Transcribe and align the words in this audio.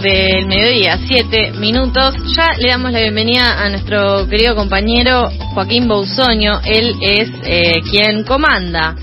del 0.00 0.46
mediodía, 0.46 0.98
siete 1.06 1.52
minutos. 1.52 2.14
Ya 2.36 2.54
le 2.58 2.68
damos 2.70 2.92
la 2.92 3.00
bienvenida 3.00 3.62
a 3.64 3.68
nuestro 3.68 4.26
querido 4.28 4.54
compañero 4.54 5.30
Joaquín 5.54 5.86
Bousoño. 5.88 6.60
Él 6.64 6.94
es 7.02 7.30
eh, 7.44 7.80
quien 7.90 8.24
comanda 8.24 8.94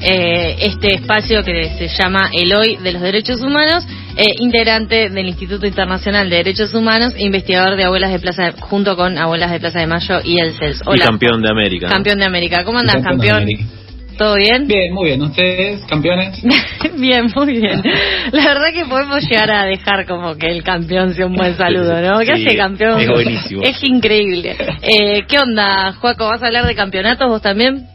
eh, 0.00 0.56
este 0.60 0.94
espacio 0.94 1.42
que 1.42 1.70
se 1.78 1.88
llama 1.88 2.30
El 2.32 2.52
Hoy 2.54 2.76
de 2.76 2.92
los 2.92 3.02
Derechos 3.02 3.40
Humanos, 3.40 3.86
eh, 4.16 4.24
integrante 4.40 5.08
del 5.08 5.28
Instituto 5.28 5.66
Internacional 5.66 6.28
de 6.28 6.36
Derechos 6.36 6.74
Humanos, 6.74 7.14
investigador 7.16 7.76
de 7.76 7.84
Abuelas 7.84 8.12
de 8.12 8.18
Plaza, 8.18 8.44
de- 8.44 8.52
junto 8.60 8.96
con 8.96 9.16
Abuelas 9.16 9.50
de 9.52 9.60
Plaza 9.60 9.80
de 9.80 9.86
Mayo 9.86 10.20
y 10.24 10.38
el 10.38 10.52
CELS. 10.54 10.80
Y 10.84 10.88
Hola. 10.90 11.04
campeón 11.06 11.40
de 11.42 11.50
América. 11.50 11.86
¿no? 11.86 11.92
Campeón 11.94 12.18
de 12.18 12.24
América. 12.26 12.64
¿Cómo 12.64 12.78
andas, 12.78 12.96
Campeón 13.02 13.46
de 13.46 13.54
campeón? 13.56 13.81
¿Todo 14.22 14.36
bien? 14.36 14.68
Bien, 14.68 14.94
muy 14.94 15.06
bien. 15.06 15.20
¿Ustedes, 15.20 15.84
campeones? 15.86 16.40
Bien, 16.96 17.26
muy 17.34 17.58
bien. 17.58 17.82
La 18.30 18.44
verdad 18.44 18.72
que 18.72 18.84
podemos 18.84 19.20
llegar 19.28 19.50
a 19.50 19.64
dejar 19.64 20.06
como 20.06 20.36
que 20.36 20.46
el 20.46 20.62
campeón 20.62 21.12
sea 21.12 21.26
un 21.26 21.34
buen 21.34 21.56
saludo, 21.56 22.00
¿no? 22.00 22.20
¿Qué 22.20 22.36
Sí, 22.36 22.46
hace 22.46 22.56
campeón? 22.56 23.00
es 23.00 23.08
buenísimo. 23.08 23.62
Es 23.64 23.82
increíble. 23.82 24.54
Eh, 24.82 25.24
¿Qué 25.26 25.38
onda, 25.40 25.92
Juaco? 25.94 26.28
¿Vas 26.28 26.40
a 26.40 26.46
hablar 26.46 26.66
de 26.66 26.76
campeonatos 26.76 27.28
vos 27.28 27.42
también? 27.42 27.88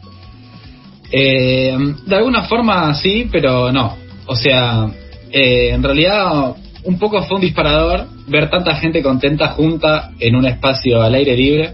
Eh, 1.10 1.74
de 2.04 2.14
alguna 2.16 2.42
forma 2.42 2.92
sí, 2.92 3.26
pero 3.32 3.72
no. 3.72 3.96
O 4.26 4.36
sea, 4.36 4.86
eh, 5.32 5.70
en 5.70 5.82
realidad 5.82 6.56
un 6.84 6.98
poco 6.98 7.22
fue 7.22 7.36
un 7.36 7.40
disparador 7.40 8.06
ver 8.26 8.50
tanta 8.50 8.74
gente 8.74 9.02
contenta 9.02 9.48
junta 9.48 10.10
en 10.20 10.36
un 10.36 10.44
espacio 10.44 11.00
al 11.00 11.14
aire 11.14 11.34
libre. 11.34 11.70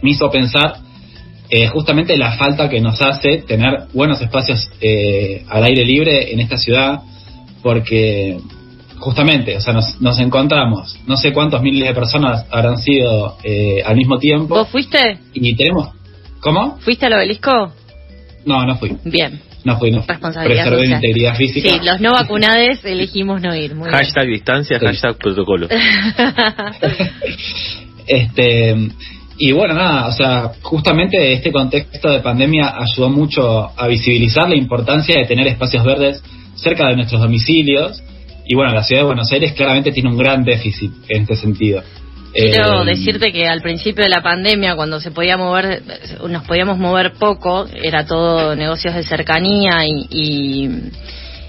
Me 0.00 0.10
hizo 0.12 0.30
pensar 0.30 0.74
eh, 1.50 1.66
justamente 1.68 2.16
la 2.16 2.32
falta 2.32 2.68
que 2.68 2.80
nos 2.80 3.00
hace 3.02 3.38
tener 3.46 3.84
buenos 3.92 4.20
espacios 4.20 4.70
eh, 4.80 5.44
al 5.48 5.64
aire 5.64 5.84
libre 5.84 6.32
en 6.32 6.40
esta 6.40 6.56
ciudad, 6.56 7.00
porque 7.62 8.38
justamente, 8.98 9.56
o 9.56 9.60
sea, 9.60 9.72
nos, 9.74 10.00
nos 10.00 10.18
encontramos, 10.18 10.98
no 11.06 11.16
sé 11.16 11.32
cuántos 11.32 11.60
miles 11.62 11.88
de 11.88 11.94
personas 11.94 12.46
habrán 12.50 12.78
sido 12.78 13.36
eh, 13.44 13.82
al 13.84 13.96
mismo 13.96 14.18
tiempo, 14.18 14.54
¿Vos 14.54 14.68
fuiste? 14.68 15.18
y 15.32 15.54
tenemos... 15.54 15.88
¿Cómo? 16.40 16.76
¿Fuiste 16.80 17.06
al 17.06 17.14
obelisco? 17.14 17.72
No, 18.44 18.66
no 18.66 18.76
fui. 18.76 18.94
Bien. 19.04 19.40
No 19.64 19.78
fui, 19.78 19.90
no. 19.90 20.04
Responsabilidad 20.06 20.64
Preservé 20.66 20.88
mi 20.88 20.94
integridad 20.94 21.34
física. 21.36 21.70
Sí, 21.70 21.80
los 21.82 22.00
no 22.02 22.12
vacunades 22.12 22.84
elegimos 22.84 23.40
no 23.40 23.54
ir. 23.56 23.74
Muy 23.74 23.88
bien. 23.88 23.98
Hashtag 23.98 24.26
distancia, 24.26 24.78
Sí. 24.78 24.84
hashtag 24.84 25.16
protocolo. 25.16 25.68
Este 28.06 28.76
y 29.36 29.52
bueno, 29.52 29.74
nada, 29.74 30.06
o 30.06 30.12
sea, 30.12 30.52
justamente 30.62 31.32
este 31.32 31.50
contexto 31.50 32.10
de 32.10 32.20
pandemia 32.20 32.74
ayudó 32.78 33.10
mucho 33.10 33.70
a 33.76 33.86
visibilizar 33.88 34.48
la 34.48 34.56
importancia 34.56 35.16
de 35.18 35.26
tener 35.26 35.46
espacios 35.48 35.84
verdes 35.84 36.22
cerca 36.54 36.88
de 36.88 36.96
nuestros 36.96 37.20
domicilios. 37.20 38.02
Y 38.46 38.54
bueno, 38.54 38.72
la 38.72 38.84
ciudad 38.84 39.02
de 39.02 39.06
Buenos 39.06 39.32
Aires 39.32 39.52
claramente 39.52 39.90
tiene 39.90 40.10
un 40.10 40.18
gran 40.18 40.44
déficit 40.44 40.92
en 41.08 41.22
este 41.22 41.36
sentido. 41.36 41.82
Quiero 42.32 42.82
Eh, 42.82 42.86
decirte 42.86 43.32
que 43.32 43.46
al 43.46 43.62
principio 43.62 44.02
de 44.02 44.10
la 44.10 44.22
pandemia, 44.22 44.74
cuando 44.74 45.00
se 45.00 45.12
podía 45.12 45.36
mover, 45.36 45.82
nos 46.28 46.44
podíamos 46.44 46.78
mover 46.78 47.12
poco, 47.12 47.66
era 47.82 48.06
todo 48.06 48.56
negocios 48.56 48.94
de 48.94 49.04
cercanía 49.04 49.86
y, 49.86 50.06
y, 50.10 50.70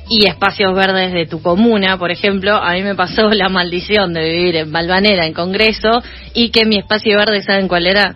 y 0.09 0.28
espacios 0.28 0.73
verdes 0.75 1.14
de 1.14 1.25
tu 1.25 1.42
comuna, 1.42 1.98
por 1.98 2.11
ejemplo, 2.11 2.56
a 2.56 2.73
mí 2.73 2.84
me 2.84 2.95
pasó 2.95 3.30
la 3.34 3.50
maldición 3.50 4.14
de 4.14 4.23
vivir 4.23 4.56
en 4.58 4.72
Balvanera, 4.72 5.25
en 5.25 5.34
Congreso, 5.34 6.02
y 6.34 6.50
que 6.50 6.66
mi 6.66 6.78
espacio 6.78 7.17
verde, 7.17 7.42
¿saben 7.42 7.67
cuál 7.67 7.88
era? 7.88 8.16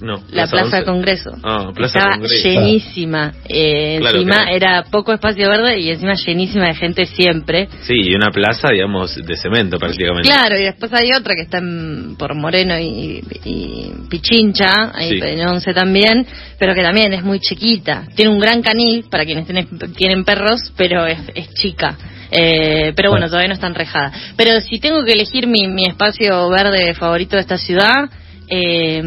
No, 0.00 0.22
La 0.30 0.46
Plaza 0.46 0.76
11. 0.78 0.84
Congreso. 0.84 1.30
Ah, 1.42 1.70
Plaza 1.74 1.98
Estaba 1.98 2.16
Congreso. 2.18 2.48
llenísima. 2.48 3.32
Eh, 3.48 3.96
Claro, 4.00 4.16
encima 4.18 4.36
claro. 4.42 4.56
era 4.56 4.84
poco 4.90 5.12
espacio 5.12 5.48
verde 5.48 5.78
y 5.80 5.90
encima 5.90 6.14
llenísima 6.14 6.66
de 6.68 6.74
gente 6.74 7.06
siempre. 7.06 7.68
Sí, 7.82 7.94
y 7.94 8.14
una 8.14 8.30
plaza, 8.30 8.68
digamos, 8.72 9.16
de 9.16 9.36
cemento 9.36 9.78
prácticamente. 9.78 10.28
Claro, 10.28 10.56
y 10.58 10.64
después 10.64 10.92
hay 10.92 11.10
otra 11.18 11.34
que 11.34 11.42
está 11.42 11.58
en- 11.58 12.16
por 12.16 12.34
Moreno 12.34 12.78
y, 12.78 13.22
y 13.44 13.92
Pichincha, 14.08 14.92
ahí 14.94 15.20
Sí. 15.20 15.26
en 15.26 15.46
Once 15.46 15.72
también, 15.74 16.26
pero 16.58 16.74
que 16.74 16.82
también 16.82 17.12
es 17.12 17.22
muy 17.22 17.40
chiquita. 17.40 18.04
Tiene 18.14 18.30
un 18.30 18.38
gran 18.40 18.62
canil 18.62 19.04
para 19.10 19.24
quienes 19.24 19.46
tienen, 19.46 19.66
tienen 19.96 20.24
perros, 20.24 20.72
pero 20.76 21.06
es, 21.06 21.18
es 21.34 21.52
chica. 21.54 21.96
Eh, 22.30 22.92
pero 22.94 23.10
bueno, 23.10 23.26
todavía 23.26 23.48
no 23.48 23.54
está 23.54 23.66
enrejada. 23.68 24.12
Pero 24.36 24.60
si 24.60 24.78
tengo 24.78 25.02
que 25.04 25.12
elegir 25.12 25.46
mi, 25.46 25.66
mi 25.66 25.84
espacio 25.86 26.48
verde 26.50 26.92
favorito 26.94 27.36
de 27.36 27.42
esta 27.42 27.56
ciudad, 27.56 28.10
eh, 28.50 29.02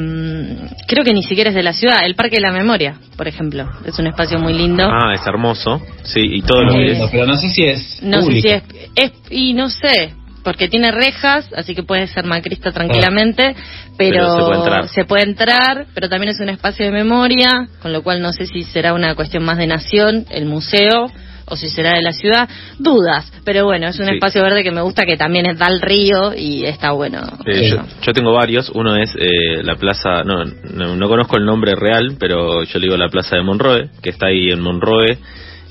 creo 0.88 1.04
que 1.04 1.14
ni 1.14 1.24
siquiera 1.24 1.50
es 1.50 1.56
de 1.56 1.64
la 1.64 1.74
ciudad. 1.74 2.06
El 2.06 2.16
Parque 2.16 2.38
de 2.38 2.42
la 2.42 2.52
Memoria, 2.52 2.96
por 3.18 3.28
ejemplo, 3.28 3.70
es 3.86 3.98
un 4.00 4.08
espacio 4.08 4.40
muy 4.40 4.54
lindo. 4.54 4.84
Ah, 4.92 5.14
es 5.14 5.26
hermoso. 5.26 5.82
Sí, 6.04 6.20
y 6.22 6.42
todo 6.42 6.64
lo 6.64 6.72
muy 6.74 6.86
que 6.86 6.90
lindo, 6.92 7.06
es. 7.06 7.12
pero 7.12 7.26
no 7.26 7.36
sé 7.38 7.50
si 7.50 7.64
es 7.66 8.00
No 8.04 8.18
sé 8.22 8.24
público. 8.28 8.48
si 8.48 8.54
es, 8.54 8.64
es- 8.96 9.12
Y 9.30 9.54
no 9.54 9.70
sé, 9.70 10.14
porque 10.44 10.68
tiene 10.68 10.92
rejas, 10.92 11.48
así 11.56 11.76
que 11.76 11.84
puede 11.84 12.08
ser 12.08 12.26
macrista 12.26 12.72
tranquilamente, 12.72 13.56
pero, 13.98 14.16
Pero 14.16 14.36
se 14.36 14.42
puede 14.44 14.58
entrar. 14.60 14.88
se 14.90 15.06
puede 15.06 15.24
entrar, 15.24 15.86
pero 15.94 16.10
también 16.10 16.32
es 16.34 16.40
un 16.40 16.50
espacio 16.50 16.86
de 16.86 16.92
memoria, 16.92 17.68
con 17.82 17.94
lo 17.94 18.02
cual 18.04 18.22
no 18.22 18.34
sé 18.34 18.46
si 18.48 18.64
será 18.64 18.94
una 18.94 19.14
cuestión 19.16 19.44
más 19.44 19.58
de 19.58 19.68
nación, 19.68 20.26
el 20.32 20.46
museo, 20.46 21.12
o 21.52 21.56
si 21.56 21.70
será 21.70 21.94
de 21.96 22.02
la 22.02 22.12
ciudad. 22.14 22.50
Dudas, 22.80 23.32
pero 23.46 23.66
bueno, 23.66 23.88
es 23.88 24.00
un 24.00 24.08
Sí. 24.08 24.14
espacio 24.16 24.42
verde 24.42 24.64
que 24.64 24.72
me 24.72 24.82
gusta, 24.82 25.06
que 25.06 25.18
también 25.18 25.46
es 25.46 25.58
da 25.60 25.68
al 25.68 25.82
río 25.82 26.34
y 26.36 26.66
está 26.66 26.92
bueno. 26.92 27.20
Eh, 27.46 27.70
yo, 27.70 27.78
yo 28.02 28.14
tengo 28.14 28.34
varios. 28.34 28.70
Uno 28.74 28.96
es 28.96 29.14
eh, 29.20 29.62
la 29.64 29.76
plaza, 29.76 30.24
no, 30.24 30.44
no, 30.46 30.96
no 30.96 31.08
conozco 31.10 31.38
el 31.38 31.46
nombre 31.46 31.74
real, 31.76 32.16
pero 32.20 32.64
yo 32.64 32.80
le 32.80 32.86
digo 32.88 32.98
la 32.98 33.10
plaza 33.10 33.36
de 33.36 33.44
Monroe, 33.44 33.90
que 34.02 34.10
está 34.10 34.28
ahí 34.28 34.50
en 34.50 34.62
Monroe 34.62 35.18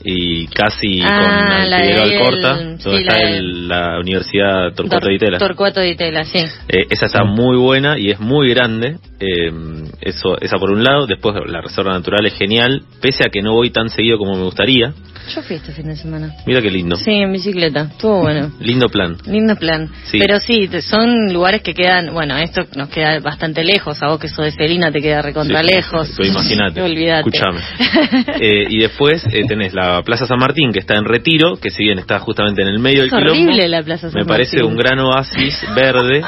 y 0.02 0.46
casi 0.46 1.00
Ah, 1.04 1.66
con 1.68 1.78
Figueroa 1.82 2.02
Alcorta, 2.04 2.50
el- 2.58 2.78
donde 2.78 2.98
sí, 2.98 3.02
está 3.06 3.18
la 3.18 3.30
el- 3.30 3.68
la 3.68 3.98
Universidad 4.00 4.72
Torcuato 4.74 5.00
Tor- 5.00 5.08
de 5.08 5.14
Itela. 5.14 5.38
Torcuato 5.38 5.80
de 5.80 5.90
Itela, 5.90 6.24
sí. 6.24 6.38
Eh, 6.68 6.86
esa 6.88 7.06
está 7.06 7.24
muy 7.24 7.58
buena 7.58 7.98
y 7.98 8.10
es 8.10 8.18
muy 8.20 8.48
grande. 8.54 8.96
eh, 9.22 9.50
eso, 10.00 10.38
esa 10.40 10.56
por 10.58 10.70
un 10.70 10.82
lado. 10.84 11.06
Después 11.06 11.34
la 11.46 11.60
reserva 11.60 11.92
natural 11.92 12.24
es 12.26 12.34
genial, 12.34 12.82
pese 13.00 13.24
a 13.24 13.30
que 13.30 13.42
no 13.42 13.52
voy 13.54 13.70
tan 13.70 13.88
seguido 13.90 14.18
como 14.18 14.34
me 14.36 14.42
gustaría. 14.44 14.92
Yo 15.34 15.42
fui 15.42 15.56
este 15.56 15.72
fin 15.72 15.86
de 15.86 15.94
semana. 15.96 16.34
Mira 16.46 16.60
qué 16.60 16.70
lindo. 16.70 16.96
Sí, 16.96 17.12
en 17.12 17.30
bicicleta, 17.32 17.82
estuvo 17.82 18.20
bueno. 18.22 18.50
Lindo 18.60 18.88
plan. 18.88 19.16
Lindo 19.26 19.54
plan. 19.54 19.88
Sí. 20.04 20.18
Pero 20.18 20.40
sí, 20.40 20.68
son 20.82 21.32
lugares 21.32 21.62
que 21.62 21.72
quedan, 21.74 22.12
bueno, 22.12 22.36
esto 22.36 22.62
nos 22.74 22.88
queda 22.88 23.20
bastante 23.20 23.62
lejos, 23.62 24.02
a 24.02 24.08
vos 24.08 24.18
que 24.18 24.28
sos 24.28 24.46
de 24.46 24.52
Celina 24.52 24.90
te 24.90 25.00
queda 25.00 25.22
recontra 25.22 25.60
Sí, 25.62 25.66
lejos. 25.72 26.18
imagínate. 26.18 26.82
Olvídate. 26.82 27.28
Escuchame. 27.28 27.60
Eh, 28.42 28.64
y 28.70 28.78
después 28.80 29.22
eh, 29.30 29.44
tenés 29.46 29.74
la 29.74 30.02
Plaza 30.02 30.26
San 30.26 30.38
Martín, 30.38 30.72
que 30.72 30.78
está 30.78 30.94
en 30.96 31.04
retiro, 31.04 31.56
que 31.56 31.70
si 31.70 31.84
bien 31.84 31.98
está 31.98 32.18
justamente 32.20 32.62
en 32.62 32.68
el 32.68 32.78
medio 32.78 33.04
Es 33.04 33.10
del 33.10 33.20
quilombo, 33.20 33.42
horrible 33.44 33.68
la 33.68 33.82
Plaza 33.82 34.10
San 34.10 34.18
me 34.18 34.24
parece 34.26 34.56
Martín. 34.56 34.72
un 34.72 34.78
gran 34.78 34.98
oasis 35.00 35.62
verde. 35.74 36.22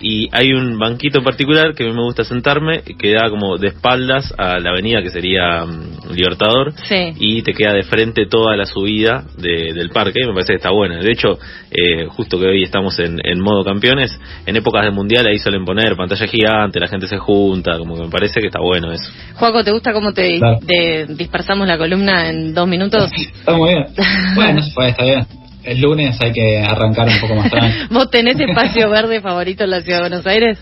Y 0.00 0.28
hay 0.32 0.52
un 0.52 0.78
banquito 0.78 1.18
en 1.18 1.24
particular 1.24 1.74
que 1.74 1.84
a 1.84 1.86
mí 1.86 1.92
me 1.94 2.02
gusta 2.02 2.24
sentarme, 2.24 2.82
que 2.82 3.12
da 3.12 3.30
como 3.30 3.56
de 3.58 3.68
espaldas 3.68 4.34
a 4.36 4.58
la 4.58 4.70
avenida 4.70 5.02
que 5.02 5.10
sería 5.10 5.64
mm, 5.64 6.12
Libertador, 6.14 6.72
Sí. 6.88 7.12
y 7.18 7.42
te 7.42 7.54
queda 7.54 7.72
de 7.72 7.82
frente 7.84 8.26
toda 8.26 8.56
la 8.56 8.66
subida 8.66 9.24
de- 9.38 9.72
del 9.72 9.90
parque, 9.90 10.20
y 10.22 10.26
me 10.26 10.32
parece 10.34 10.52
que 10.52 10.56
está 10.56 10.70
buena. 10.70 10.98
De 10.98 11.10
hecho, 11.10 11.38
eh, 11.70 12.06
justo 12.08 12.38
que 12.38 12.46
hoy 12.46 12.62
estamos 12.62 12.98
en, 12.98 13.18
en 13.24 13.40
modo 13.40 13.64
campeones, 13.64 14.18
en 14.46 14.56
épocas 14.56 14.84
de 14.84 14.90
mundial 14.90 15.26
ahí 15.26 15.38
suelen 15.38 15.64
poner 15.64 15.96
pantalla 15.96 16.26
gigante, 16.26 16.78
la 16.80 16.88
gente 16.88 17.06
se 17.08 17.18
junta, 17.18 17.78
como 17.78 17.96
que 17.96 18.02
me 18.02 18.10
parece 18.10 18.40
que 18.40 18.48
está 18.48 18.60
bueno 18.60 18.92
eso. 18.92 19.10
Juaco, 19.34 19.64
¿te 19.64 19.70
gusta 19.70 19.92
cómo 19.92 20.12
te, 20.12 20.38
Claro. 20.38 20.58
te 20.66 21.06
dispersamos 21.08 21.66
la 21.66 21.78
columna 21.78 22.28
en 22.30 22.52
dos 22.54 22.68
minutos? 22.68 23.10
Está 23.12 23.52
muy 23.56 23.70
bien. 23.70 23.86
Bueno, 24.34 24.60
pues 24.74 24.88
está 24.90 25.04
bien. 25.04 25.26
El 25.64 25.80
lunes 25.80 26.16
hay 26.20 26.32
que 26.32 26.58
arrancar 26.60 27.08
un 27.08 27.20
poco 27.20 27.34
más 27.34 27.50
tarde. 27.50 27.72
¿Vos 27.90 28.10
tenés 28.10 28.38
espacio 28.48 28.88
verde 28.90 29.20
favorito 29.20 29.64
en 29.64 29.70
la 29.70 29.80
ciudad 29.80 29.98
de 29.98 30.08
Buenos 30.08 30.26
Aires? 30.26 30.58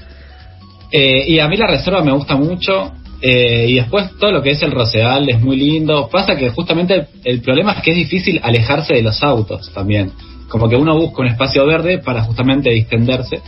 Eh, 0.90 1.24
y 1.28 1.38
a 1.38 1.48
mí 1.48 1.56
la 1.56 1.66
reserva 1.66 2.02
me 2.02 2.12
gusta 2.12 2.36
mucho. 2.36 2.92
eh, 3.22 3.66
y 3.68 3.74
después 3.74 4.10
todo 4.18 4.30
lo 4.32 4.42
que 4.42 4.50
es 4.50 4.62
el 4.62 4.72
Rosedal 4.72 5.28
es 5.28 5.40
muy 5.40 5.56
lindo. 5.56 6.08
Pasa 6.10 6.36
que 6.36 6.50
justamente 6.50 6.94
el, 6.94 7.06
el 7.24 7.40
problema 7.40 7.72
es 7.72 7.82
que 7.82 7.90
es 7.92 7.96
difícil 7.96 8.40
alejarse 8.42 8.94
de 8.94 9.02
los 9.02 9.22
autos 9.22 9.72
también. 9.72 10.10
Como 10.48 10.68
que 10.68 10.76
uno 10.76 10.94
busca 10.96 11.22
un 11.22 11.28
espacio 11.28 11.64
verde 11.66 11.98
para 11.98 12.22
justamente 12.22 12.70
distenderse. 12.70 13.40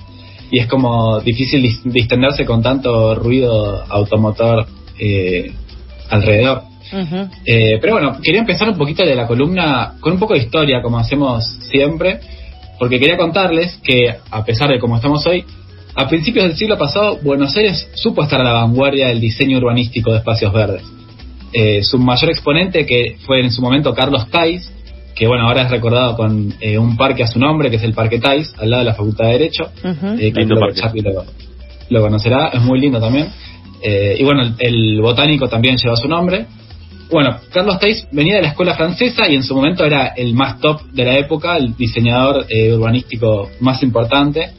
Y 0.51 0.61
es 0.61 0.67
como 0.69 1.21
difícil 1.21 1.63
dis- 1.63 1.83
distenderse 1.85 2.45
con 2.47 2.63
tanto 2.63 3.15
ruido 3.17 3.85
automotor 3.89 4.67
eh, 4.99 5.53
alrededor. 6.09 6.63
Eh, 7.45 7.79
pero 7.81 7.95
bueno, 7.95 8.19
quería 8.23 8.41
empezar 8.41 8.69
un 8.69 8.77
poquito 8.79 9.05
de 9.05 9.15
la 9.15 9.27
columna 9.27 9.95
con 10.01 10.13
un 10.13 10.19
poco 10.19 10.35
de 10.35 10.41
historia, 10.41 10.81
como 10.83 10.99
hacemos 10.99 11.45
siempre, 11.71 12.21
porque 12.79 12.99
quería 12.99 13.17
contarles 13.17 13.79
que, 13.83 14.15
a 14.31 14.45
pesar 14.45 14.69
de 14.71 14.79
cómo 14.79 14.97
estamos 14.97 15.27
hoy, 15.27 15.45
a 15.97 16.09
principios 16.09 16.47
del 16.47 16.57
siglo 16.57 16.77
pasado, 16.77 17.19
Buenos 17.23 17.57
Aires 17.57 17.89
supo 17.95 18.23
estar 18.23 18.41
a 18.41 18.45
la 18.45 18.53
vanguardia 18.53 19.09
del 19.09 19.21
diseño 19.21 19.59
urbanístico 19.59 20.11
de 20.13 20.19
espacios 20.19 20.53
verdes. 20.53 20.83
Eh, 21.53 21.83
su 21.85 21.99
mayor 21.99 22.31
exponente, 22.31 22.85
que 22.85 23.17
fue 23.27 23.41
en 23.41 23.53
su 23.53 23.63
momento 23.63 23.95
Carlos 23.95 24.29
Tais, 24.29 24.73
que 25.15 25.29
bueno, 25.29 25.47
ahora 25.47 25.63
es 25.63 25.71
recordado 25.71 26.17
con 26.17 26.53
eh, 26.61 26.77
un 26.79 26.97
parque 26.97 27.23
a 27.23 27.29
su 27.29 27.39
nombre, 27.39 27.71
que 27.71 27.77
es 27.77 27.85
el 27.85 27.93
Parque 27.95 28.19
Tais, 28.19 28.53
al 28.59 28.71
lado 28.71 28.83
de 28.83 28.89
la 28.91 28.95
Facultad 28.95 29.27
de 29.27 29.33
Derecho. 29.35 29.65
Ujú. 29.85 30.07
Eh, 30.19 30.33
que 30.33 30.41
Lindo 30.41 30.57
lo- 31.91 32.01
conocerá, 32.03 32.49
es 32.49 32.61
muy 32.61 32.81
lindo 32.81 32.99
también. 32.99 33.29
Eh, 33.81 34.17
y 34.19 34.25
bueno, 34.25 34.43
el, 34.43 34.55
el 34.59 35.01
botánico 35.01 35.47
también 35.49 35.77
lleva 35.77 35.95
su 35.95 36.09
nombre. 36.09 36.47
Bueno, 37.11 37.37
Carlos 37.53 37.79
Tais 37.79 38.07
venía 38.13 38.37
de 38.37 38.43
la 38.43 38.49
escuela 38.49 38.75
francesa 38.75 39.29
y 39.29 39.35
en 39.35 39.43
su 39.43 39.55
momento 39.55 39.85
era 39.85 40.09
el 40.09 40.35
más 40.35 40.61
top 40.61 40.83
de 40.93 41.05
la 41.05 41.19
época, 41.19 41.57
el 41.57 41.77
diseñador 41.77 42.47
eh, 42.49 42.73
urbanístico 42.73 43.51
más 43.61 43.83
importante. 43.83 44.53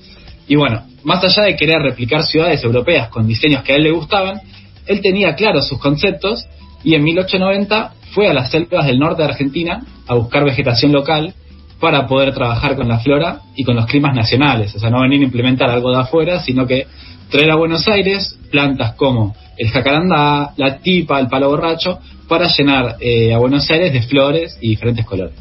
Y 0.47 0.55
bueno, 0.55 0.83
más 1.03 1.23
allá 1.23 1.43
de 1.43 1.55
querer 1.55 1.81
replicar 1.81 2.23
ciudades 2.23 2.63
europeas 2.63 3.09
con 3.09 3.27
diseños 3.27 3.63
que 3.63 3.73
a 3.73 3.75
él 3.75 3.83
le 3.83 3.91
gustaban, 3.91 4.41
él 4.85 5.01
tenía 5.01 5.35
claros 5.35 5.67
sus 5.67 5.79
conceptos 5.79 6.45
y 6.83 6.93
en 6.95 7.03
1890 7.03 7.93
fue 8.13 8.27
a 8.27 8.33
las 8.33 8.51
selvas 8.51 8.85
del 8.85 8.99
norte 8.99 9.23
de 9.23 9.29
Argentina 9.29 9.81
a 10.07 10.13
buscar 10.13 10.45
vegetación 10.45 10.91
local 10.91 11.33
para 11.79 12.07
poder 12.07 12.33
trabajar 12.33 12.75
con 12.75 12.87
la 12.87 12.99
flora 12.99 13.41
y 13.55 13.63
con 13.63 13.75
los 13.75 13.85
climas 13.87 14.15
nacionales. 14.15 14.73
O 14.75 14.79
sea, 14.79 14.89
no 14.89 15.01
venir 15.01 15.21
a 15.21 15.25
implementar 15.25 15.69
algo 15.69 15.91
de 15.91 15.99
afuera, 15.99 16.39
sino 16.39 16.65
que 16.65 16.87
traer 17.29 17.51
a 17.51 17.55
Buenos 17.55 17.87
Aires 17.87 18.37
plantas 18.51 18.93
como 18.95 19.35
el 19.57 19.69
jacarandá, 19.69 20.53
la 20.57 20.77
tipa, 20.79 21.19
el 21.19 21.27
palo 21.27 21.49
borracho, 21.49 21.99
para 22.27 22.47
llenar 22.47 22.97
eh, 22.99 23.33
a 23.33 23.37
Buenos 23.37 23.69
Aires 23.69 23.93
de 23.93 24.01
flores 24.01 24.57
y 24.61 24.69
diferentes 24.69 25.05
colores. 25.05 25.35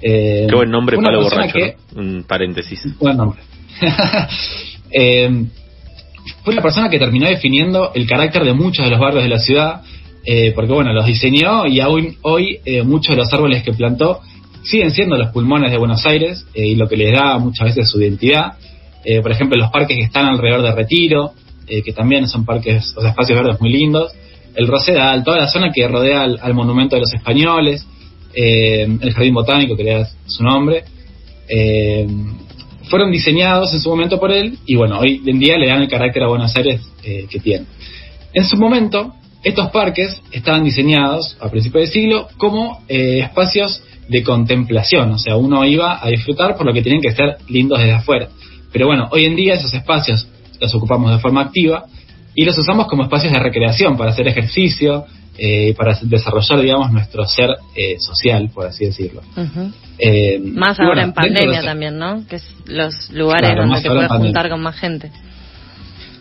Eh, 0.00 0.46
Qué 0.48 0.54
buen 0.54 0.70
nombre, 0.70 0.96
palo 0.96 1.22
borracho. 1.22 1.58
Un 1.96 2.24
paréntesis. 2.24 2.80
Buen 2.98 3.16
nombre. 3.16 3.40
eh, 4.90 5.46
fue 6.44 6.52
una 6.52 6.62
persona 6.62 6.88
que 6.88 6.98
terminó 6.98 7.28
definiendo 7.28 7.92
el 7.94 8.06
carácter 8.06 8.44
de 8.44 8.52
muchos 8.52 8.84
de 8.84 8.90
los 8.90 9.00
barrios 9.00 9.22
de 9.22 9.28
la 9.28 9.38
ciudad, 9.38 9.82
eh, 10.24 10.52
porque 10.54 10.72
bueno, 10.72 10.92
los 10.92 11.06
diseñó 11.06 11.66
y 11.66 11.80
aún 11.80 12.16
hoy 12.22 12.58
eh, 12.64 12.82
muchos 12.82 13.16
de 13.16 13.22
los 13.22 13.32
árboles 13.32 13.62
que 13.62 13.72
plantó 13.72 14.20
siguen 14.62 14.92
siendo 14.92 15.16
los 15.16 15.30
pulmones 15.30 15.72
de 15.72 15.78
Buenos 15.78 16.06
Aires 16.06 16.46
eh, 16.54 16.66
y 16.66 16.74
lo 16.76 16.88
que 16.88 16.96
les 16.96 17.12
da 17.12 17.38
muchas 17.38 17.68
veces 17.68 17.90
su 17.90 18.00
identidad. 18.00 18.52
Por 19.22 19.32
ejemplo, 19.32 19.58
los 19.58 19.70
parques 19.70 19.96
que 19.96 20.04
están 20.04 20.26
alrededor 20.26 20.62
de 20.62 20.72
Retiro, 20.72 21.32
que 21.66 21.92
también 21.92 22.28
son 22.28 22.44
parques, 22.44 22.94
o 22.96 23.00
sea, 23.00 23.10
espacios 23.10 23.38
verdes 23.38 23.60
muy 23.60 23.70
lindos. 23.70 24.12
El 24.54 24.66
Rosedal, 24.66 25.24
toda 25.24 25.38
la 25.38 25.48
zona 25.48 25.72
que 25.72 25.88
rodea 25.88 26.22
al, 26.22 26.54
monumento 26.54 26.96
de 26.96 27.00
los 27.00 27.12
españoles, 27.12 27.86
el 28.34 29.12
Jardín 29.12 29.34
Botánico, 29.34 29.76
que 29.76 29.84
le 29.84 29.94
da 29.94 30.08
su 30.26 30.42
nombre 30.44 30.84
fueron 32.92 33.10
diseñados 33.10 33.72
en 33.72 33.80
su 33.80 33.88
momento 33.88 34.20
por 34.20 34.30
él 34.32 34.58
y 34.66 34.76
bueno, 34.76 34.98
hoy 34.98 35.22
en 35.24 35.38
día 35.38 35.56
le 35.56 35.68
dan 35.68 35.80
el 35.80 35.88
carácter 35.88 36.24
a 36.24 36.28
Buenos 36.28 36.54
Aires 36.56 36.82
eh, 37.02 37.26
que 37.30 37.40
tiene. 37.40 37.64
En 38.34 38.44
su 38.44 38.58
momento, 38.58 39.14
estos 39.42 39.70
parques 39.70 40.20
estaban 40.30 40.62
diseñados 40.62 41.38
a 41.40 41.48
principios 41.48 41.84
del 41.84 41.92
siglo 41.92 42.28
como 42.36 42.82
eh, 42.88 43.20
espacios 43.20 43.82
de 44.08 44.22
contemplación, 44.22 45.10
o 45.12 45.18
sea, 45.18 45.36
uno 45.36 45.64
iba 45.64 46.04
a 46.04 46.10
disfrutar 46.10 46.54
por 46.54 46.66
lo 46.66 46.74
que 46.74 46.82
tenían 46.82 47.00
que 47.00 47.12
ser 47.12 47.38
lindos 47.48 47.78
desde 47.78 47.92
afuera. 47.92 48.28
Pero 48.72 48.86
bueno, 48.86 49.08
hoy 49.10 49.24
en 49.24 49.36
día 49.36 49.54
esos 49.54 49.72
espacios 49.74 50.26
los 50.60 50.74
ocupamos 50.74 51.10
de 51.12 51.18
forma 51.18 51.42
activa 51.42 51.84
y 52.34 52.44
los 52.44 52.56
usamos 52.56 52.86
como 52.86 53.04
espacios 53.04 53.32
de 53.32 53.38
recreación 53.38 53.96
para 53.96 54.10
hacer 54.10 54.26
ejercicio, 54.28 55.04
eh, 55.36 55.74
para 55.74 55.98
desarrollar, 56.02 56.60
digamos, 56.60 56.92
nuestro 56.92 57.26
ser 57.26 57.50
eh, 57.74 57.96
social, 57.98 58.50
por 58.52 58.66
así 58.66 58.86
decirlo. 58.86 59.22
eh, 59.98 60.38
más 60.38 60.78
ahora 60.80 61.02
en 61.02 61.12
pandemia 61.12 61.62
también, 61.62 61.98
¿no? 61.98 62.26
Que 62.26 62.36
es 62.36 62.54
los 62.66 63.10
lugares 63.10 63.54
donde 63.56 63.80
te 63.80 63.88
puedes 63.88 64.10
juntar 64.10 64.48
con 64.48 64.62
más 64.62 64.76
gente. 64.76 65.10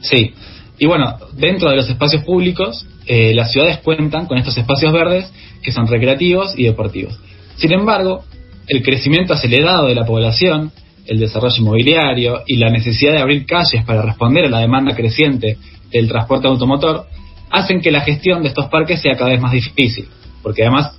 Sí. 0.01 0.33
Y 0.80 0.88
bueno, 0.88 1.15
dentro 1.33 1.69
de 1.69 1.75
los 1.75 1.89
espacios 1.89 2.24
públicos, 2.24 2.88
eh, 3.06 3.33
las 3.36 3.51
ciudades 3.51 3.77
cuentan 3.80 4.25
con 4.25 4.38
estos 4.38 4.57
espacios 4.57 4.92
verdes 4.92 5.31
que 5.62 5.71
son 5.71 5.88
recreativos 5.88 6.57
y 6.57 6.63
deportivos. 6.63 7.18
Sin 7.56 7.71
embargo, 7.71 8.24
el 8.68 8.81
crecimiento 8.81 9.33
acelerado 9.33 9.88
de 9.88 9.95
la 9.95 10.06
población, 10.06 10.71
el 11.06 11.19
desarrollo 11.19 11.56
inmobiliario 11.57 12.42
y 12.45 12.57
la 12.57 12.69
necesidad 12.69 13.13
de 13.13 13.19
abrir 13.19 13.45
calles 13.45 13.83
para 13.86 14.01
responder 14.01 14.45
a 14.45 14.50
la 14.50 14.59
demanda 14.59 14.95
creciente 14.95 15.57
del 15.92 16.07
transporte 16.07 16.48
automotor 16.48 17.06
hacen 17.50 17.81
que 17.81 17.92
la 17.92 18.01
gestión 18.01 18.44
de 18.44 18.50
estos 18.50 18.68
parques 18.69 19.01
sea 19.01 19.15
cada 19.18 19.31
vez 19.31 19.42
más 19.42 19.51
difícil, 19.51 20.07
porque 20.42 20.63
además 20.63 20.98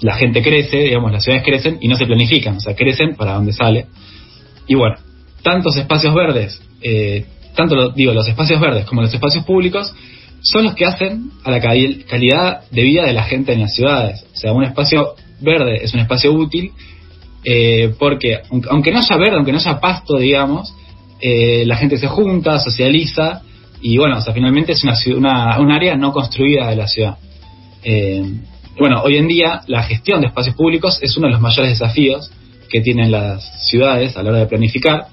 la 0.00 0.16
gente 0.16 0.42
crece, 0.42 0.78
digamos, 0.78 1.12
las 1.12 1.24
ciudades 1.24 1.44
crecen 1.44 1.78
y 1.80 1.88
no 1.88 1.96
se 1.96 2.06
planifican, 2.06 2.56
o 2.56 2.60
sea, 2.60 2.74
crecen 2.74 3.14
para 3.14 3.34
donde 3.34 3.52
sale. 3.52 3.86
Y 4.66 4.74
bueno, 4.74 4.96
tantos 5.42 5.76
espacios 5.76 6.14
verdes, 6.14 6.60
eh, 6.82 7.24
tanto 7.54 7.90
digo, 7.90 8.12
los 8.12 8.28
espacios 8.28 8.60
verdes 8.60 8.84
como 8.84 9.02
los 9.02 9.12
espacios 9.12 9.44
públicos, 9.44 9.94
son 10.40 10.64
los 10.64 10.74
que 10.74 10.84
hacen 10.84 11.30
a 11.44 11.50
la 11.50 11.60
calidad 11.60 12.62
de 12.70 12.82
vida 12.82 13.04
de 13.04 13.12
la 13.12 13.22
gente 13.22 13.52
en 13.52 13.60
las 13.60 13.74
ciudades. 13.74 14.24
O 14.34 14.36
sea, 14.36 14.52
un 14.52 14.64
espacio 14.64 15.14
verde 15.40 15.84
es 15.84 15.94
un 15.94 16.00
espacio 16.00 16.32
útil 16.32 16.72
eh, 17.44 17.94
porque, 17.98 18.40
aunque 18.70 18.92
no 18.92 18.98
haya 18.98 19.16
verde, 19.16 19.36
aunque 19.36 19.52
no 19.52 19.58
haya 19.58 19.80
pasto, 19.80 20.16
digamos, 20.16 20.74
eh, 21.20 21.64
la 21.66 21.76
gente 21.76 21.98
se 21.98 22.08
junta, 22.08 22.58
socializa 22.58 23.42
y 23.80 23.98
bueno, 23.98 24.18
o 24.18 24.20
sea, 24.20 24.32
finalmente 24.32 24.72
es 24.72 24.84
una, 24.84 24.94
una, 25.16 25.60
un 25.60 25.72
área 25.72 25.96
no 25.96 26.12
construida 26.12 26.70
de 26.70 26.76
la 26.76 26.86
ciudad. 26.86 27.16
Eh, 27.82 28.22
bueno, 28.78 29.02
hoy 29.02 29.16
en 29.16 29.28
día 29.28 29.62
la 29.66 29.82
gestión 29.82 30.20
de 30.20 30.28
espacios 30.28 30.54
públicos 30.54 30.98
es 31.02 31.16
uno 31.16 31.26
de 31.26 31.32
los 31.32 31.40
mayores 31.40 31.78
desafíos 31.78 32.30
que 32.68 32.80
tienen 32.80 33.10
las 33.10 33.68
ciudades 33.68 34.16
a 34.16 34.22
la 34.22 34.30
hora 34.30 34.38
de 34.40 34.46
planificar, 34.46 35.06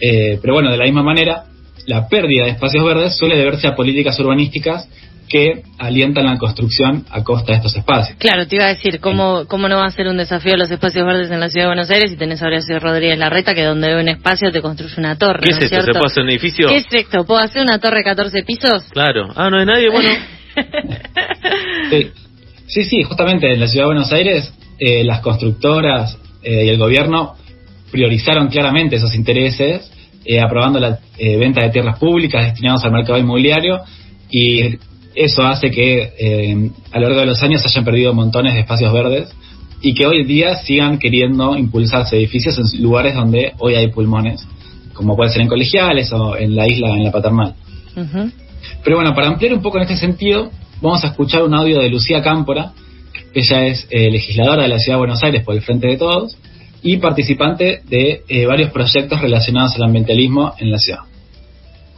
eh, 0.00 0.38
pero 0.40 0.54
bueno, 0.54 0.70
de 0.70 0.76
la 0.76 0.84
misma 0.84 1.02
manera, 1.02 1.44
la 1.86 2.06
pérdida 2.08 2.44
de 2.44 2.50
espacios 2.50 2.84
verdes 2.84 3.16
suele 3.16 3.36
deberse 3.36 3.66
a 3.66 3.74
políticas 3.74 4.18
urbanísticas 4.20 4.88
que 5.28 5.62
alientan 5.78 6.26
la 6.26 6.38
construcción 6.38 7.04
a 7.10 7.24
costa 7.24 7.52
de 7.52 7.58
estos 7.58 7.76
espacios. 7.76 8.16
Claro, 8.18 8.46
te 8.46 8.56
iba 8.56 8.66
a 8.66 8.68
decir, 8.68 9.00
¿cómo, 9.00 9.44
cómo 9.48 9.68
no 9.68 9.76
va 9.76 9.86
a 9.86 9.90
ser 9.90 10.06
un 10.06 10.16
desafío 10.16 10.56
los 10.56 10.70
espacios 10.70 11.04
verdes 11.04 11.30
en 11.30 11.40
la 11.40 11.48
ciudad 11.48 11.64
de 11.64 11.68
Buenos 11.68 11.90
Aires 11.90 12.10
si 12.10 12.16
tenés 12.16 12.42
a 12.42 12.46
Horacio 12.46 12.78
Rodríguez 12.78 13.18
Larreta 13.18 13.54
que 13.54 13.64
donde 13.64 13.88
ve 13.88 14.00
un 14.00 14.08
espacio 14.08 14.52
te 14.52 14.62
construye 14.62 14.94
una 14.98 15.16
torre? 15.16 15.40
¿Qué 15.42 15.50
es 15.50 15.62
esto? 15.62 15.82
¿Se 15.82 15.92
puede 15.92 16.06
hacer 16.06 16.22
un 16.22 16.30
edificio? 16.30 16.68
¿Qué 16.68 16.76
es 16.76 16.86
esto? 16.90 17.24
¿Puedo 17.24 17.40
hacer 17.40 17.62
una 17.62 17.78
torre 17.78 17.98
de 17.98 18.04
14 18.04 18.42
pisos? 18.44 18.84
Claro. 18.90 19.28
Ah, 19.34 19.50
no 19.50 19.58
hay 19.58 19.66
nadie, 19.66 19.90
bueno. 19.90 20.08
sí. 22.68 22.84
sí, 22.84 23.02
justamente 23.02 23.52
en 23.52 23.60
la 23.60 23.66
ciudad 23.66 23.84
de 23.84 23.94
Buenos 23.94 24.12
Aires 24.12 24.52
eh, 24.78 25.04
las 25.04 25.20
constructoras 25.20 26.18
eh, 26.42 26.66
y 26.66 26.68
el 26.68 26.78
gobierno 26.78 27.34
priorizaron 27.90 28.48
claramente 28.48 28.96
esos 28.96 29.14
intereses, 29.14 29.90
eh, 30.24 30.40
aprobando 30.40 30.78
la 30.78 30.98
venta 31.18 31.64
de 31.64 31.70
tierras 31.70 31.98
públicas 31.98 32.44
destinadas 32.46 32.84
al 32.84 32.92
mercado 32.92 33.18
inmobiliario 33.18 33.80
y 34.30 34.76
eso 35.16 35.42
hace 35.42 35.70
que 35.70 36.12
eh, 36.18 36.70
a 36.92 37.00
lo 37.00 37.06
largo 37.08 37.20
de 37.20 37.26
los 37.26 37.42
años 37.42 37.62
se 37.62 37.68
hayan 37.68 37.84
perdido 37.84 38.12
montones 38.12 38.52
de 38.52 38.60
espacios 38.60 38.92
verdes 38.92 39.34
y 39.80 39.94
que 39.94 40.06
hoy 40.06 40.20
en 40.20 40.28
día 40.28 40.56
sigan 40.56 40.98
queriendo 40.98 41.56
impulsarse 41.56 42.16
edificios 42.16 42.58
en 42.58 42.82
lugares 42.82 43.14
donde 43.14 43.52
hoy 43.58 43.74
hay 43.74 43.88
pulmones, 43.88 44.46
como 44.92 45.16
puede 45.16 45.30
ser 45.30 45.42
en 45.42 45.48
colegiales 45.48 46.12
o 46.12 46.36
en 46.36 46.54
la 46.54 46.68
isla, 46.68 46.90
en 46.90 47.04
la 47.04 47.10
paternal. 47.10 47.54
Pero 48.84 48.96
bueno, 48.96 49.14
para 49.14 49.28
ampliar 49.28 49.54
un 49.54 49.62
poco 49.62 49.78
en 49.78 49.84
este 49.84 49.96
sentido, 49.96 50.50
vamos 50.82 51.02
a 51.02 51.08
escuchar 51.08 51.42
un 51.44 51.54
audio 51.54 51.80
de 51.80 51.88
Lucía 51.88 52.22
Cámpora, 52.22 52.72
que 53.32 53.40
ella 53.40 53.66
es 53.66 53.86
eh, 53.90 54.10
legisladora 54.10 54.64
de 54.64 54.68
la 54.68 54.78
Ciudad 54.78 54.96
de 54.96 55.00
Buenos 55.00 55.22
Aires 55.22 55.42
por 55.44 55.54
el 55.54 55.62
Frente 55.62 55.86
de 55.86 55.96
Todos 55.96 56.36
y 56.82 56.98
participante 56.98 57.80
de 57.88 58.22
eh, 58.28 58.44
varios 58.44 58.70
proyectos 58.70 59.20
relacionados 59.22 59.76
al 59.76 59.84
ambientalismo 59.84 60.52
en 60.58 60.70
la 60.70 60.78
ciudad 60.78 61.00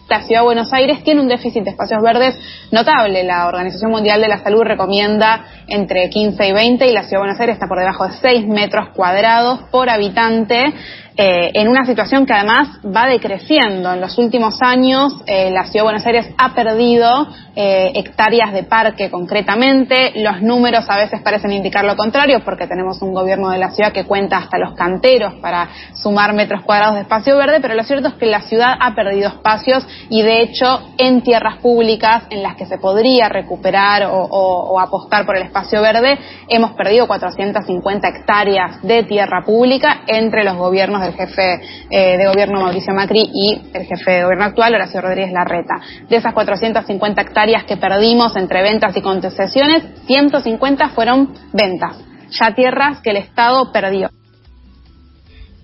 la 0.09 0.23
Ciudad 0.23 0.41
de 0.41 0.47
Buenos 0.47 0.73
Aires 0.73 1.03
tiene 1.05 1.21
un 1.21 1.29
déficit 1.29 1.63
de 1.65 1.71
espacios 1.71 2.03
verdes 2.03 2.39
notable. 2.71 3.25
La 3.25 3.47
Organización 3.47 3.91
Mundial 3.91 4.21
de 4.21 4.29
la 4.29 4.39
Salud 4.39 4.63
recomienda 4.63 5.45
entre 5.67 6.09
15 6.09 6.47
y 6.47 6.53
20 6.53 6.87
y 6.87 6.93
la 6.93 7.03
Ciudad 7.03 7.19
de 7.19 7.27
Buenos 7.27 7.41
Aires 7.41 7.55
está 7.55 7.67
por 7.67 7.79
debajo 7.79 8.07
de 8.07 8.15
6 8.15 8.47
metros 8.47 8.89
cuadrados 8.95 9.61
por 9.71 9.91
habitante 9.91 10.73
eh, 11.21 11.51
en 11.55 11.67
una 11.67 11.85
situación 11.85 12.27
que 12.27 12.33
además 12.33 12.79
va 12.85 13.09
decreciendo. 13.09 13.93
En 13.93 14.01
los 14.01 14.17
últimos 14.19 14.63
años, 14.63 15.17
eh, 15.27 15.51
la 15.51 15.65
Ciudad 15.65 15.81
de 15.81 15.83
Buenos 15.83 16.07
Aires 16.07 16.29
ha 16.39 16.55
perdido 16.55 17.27
eh, 17.57 17.91
hectáreas 17.97 18.53
de 18.53 18.63
parque 18.63 19.11
concretamente. 19.11 20.13
Los 20.15 20.43
números 20.43 20.85
a 20.89 20.97
veces 20.97 21.21
parecen 21.21 21.51
indicar 21.51 21.85
lo 21.85 21.97
contrario 21.97 22.39
porque 22.45 22.69
tenemos 22.69 23.03
un 23.03 23.13
gobierno 23.13 23.51
de 23.51 23.59
la 23.59 23.73
ciudad 23.73 23.91
que 23.91 24.05
cuenta 24.05 24.39
hasta 24.39 24.59
los 24.59 24.75
canteros 24.75 25.35
para 25.43 25.69
sumar 25.93 26.35
metros 26.35 26.63
cuadrados 26.63 26.95
de 26.95 27.01
espacio 27.01 27.37
verde, 27.37 27.59
pero 27.61 27.75
lo 27.75 27.83
cierto 27.83 28.07
es 28.07 28.15
que 28.15 28.27
la 28.27 28.43
ciudad 28.43 28.77
ha 28.79 28.95
perdido 28.95 29.27
espacios 29.27 29.85
y 30.09 30.23
de 30.23 30.43
hecho 30.43 30.93
en 30.99 31.23
tierras 31.23 31.57
públicas 31.57 32.23
en 32.31 32.45
las 32.45 32.55
que 32.55 32.67
se 32.67 32.79
podría 32.79 33.29
recuperar 33.29 34.05
o, 34.05 34.23
o 34.23 34.79
apostar 34.79 35.27
por 35.27 35.37
el 35.37 35.43
espacio 35.43 35.83
verde, 35.83 36.17
hemos 36.47 36.75
perdido 36.75 37.09
450 37.09 38.07
hectáreas 38.07 38.81
de 38.83 39.03
tierra 39.03 39.43
pública 39.45 40.03
entre 40.07 40.45
los 40.45 40.57
gobiernos 40.57 41.03
de 41.03 41.08
el 41.09 41.15
jefe 41.15 41.61
eh, 41.91 42.17
de 42.17 42.27
gobierno 42.27 42.61
Mauricio 42.61 42.95
Macri 42.95 43.29
y 43.33 43.61
el 43.75 43.85
jefe 43.85 44.11
de 44.11 44.23
gobierno 44.25 44.45
actual 44.45 44.75
Horacio 44.75 45.01
Rodríguez 45.01 45.33
Larreta. 45.33 45.75
De 46.09 46.17
esas 46.17 46.33
450 46.33 47.21
hectáreas 47.21 47.65
que 47.65 47.77
perdimos 47.77 48.37
entre 48.37 48.63
ventas 48.63 48.97
y 48.97 49.01
concesiones, 49.01 49.83
150 50.07 50.91
fueron 50.91 51.35
ventas, 51.53 51.99
ya 52.31 52.55
tierras 52.55 53.01
que 53.01 53.11
el 53.11 53.17
Estado 53.17 53.73
perdió. 53.73 54.11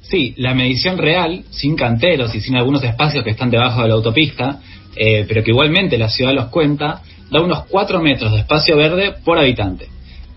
Sí, 0.01 0.35
la 0.37 0.55
medición 0.55 0.99
real, 0.99 1.45
sin 1.51 1.77
canteros 1.77 2.35
y 2.35 2.41
sin 2.41 2.57
algunos 2.57 2.85
espacios 2.85 3.25
que 3.25 3.31
están 3.31 3.51
debajo 3.51 3.83
de 3.83 3.89
la 3.89 3.95
autopista, 3.95 4.61
eh, 4.97 5.25
pero 5.27 5.43
que 5.43 5.51
igualmente 5.51 5.97
la 5.97 6.11
ciudad 6.11 6.35
los 6.35 6.47
cuenta, 6.49 7.01
da 7.31 7.41
unos 7.41 7.65
4 7.65 8.01
metros 8.01 8.33
de 8.33 8.41
espacio 8.41 8.77
verde 8.77 9.15
por 9.25 9.39
habitante. 9.39 9.89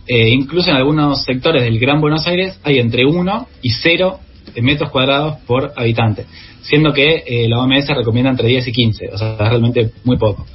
Eh, 0.08 0.30
incluso 0.30 0.70
en 0.70 0.78
algunos 0.78 1.24
sectores 1.26 1.64
del 1.64 1.80
Gran 1.80 2.00
Buenos 2.00 2.26
Aires 2.28 2.60
hay 2.64 2.80
entre 2.80 3.06
1 3.06 3.48
y 3.62 3.72
0 3.72 4.20
metros 4.62 4.92
cuadrados 4.92 5.38
por 5.46 5.74
habitante, 5.76 6.26
siendo 6.62 6.94
que 6.94 7.24
eh, 7.26 7.48
la 7.48 7.60
OMS 7.60 7.88
recomienda 7.90 8.32
entre 8.32 8.48
10 8.48 8.68
y 8.68 8.72
15, 8.72 9.10
o 9.14 9.18
sea, 9.18 9.36
realmente 9.38 9.92
muy 10.04 10.18
poco. 10.18 10.46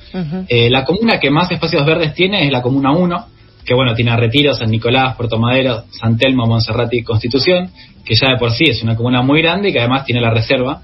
Eh, 0.48 0.68
la 0.70 0.84
comuna 0.84 1.18
que 1.18 1.30
más 1.30 1.50
espacios 1.50 1.84
verdes 1.86 2.14
tiene 2.14 2.46
es 2.46 2.52
la 2.52 2.62
comuna 2.62 2.92
1, 2.92 3.26
que 3.64 3.74
bueno, 3.74 3.94
tiene 3.94 4.10
a 4.10 4.16
Retiro, 4.16 4.54
San 4.54 4.70
Nicolás, 4.70 5.16
Puerto 5.16 5.38
Madero, 5.38 5.84
San 5.90 6.16
Telmo, 6.16 6.46
Monserrate 6.46 6.98
y 6.98 7.02
Constitución, 7.02 7.70
que 8.04 8.14
ya 8.14 8.32
de 8.32 8.38
por 8.38 8.52
sí 8.52 8.64
es 8.64 8.82
una 8.82 8.96
comuna 8.96 9.22
muy 9.22 9.40
grande 9.40 9.68
y 9.68 9.72
que 9.72 9.78
además 9.78 10.04
tiene 10.04 10.20
la 10.20 10.30
reserva. 10.30 10.82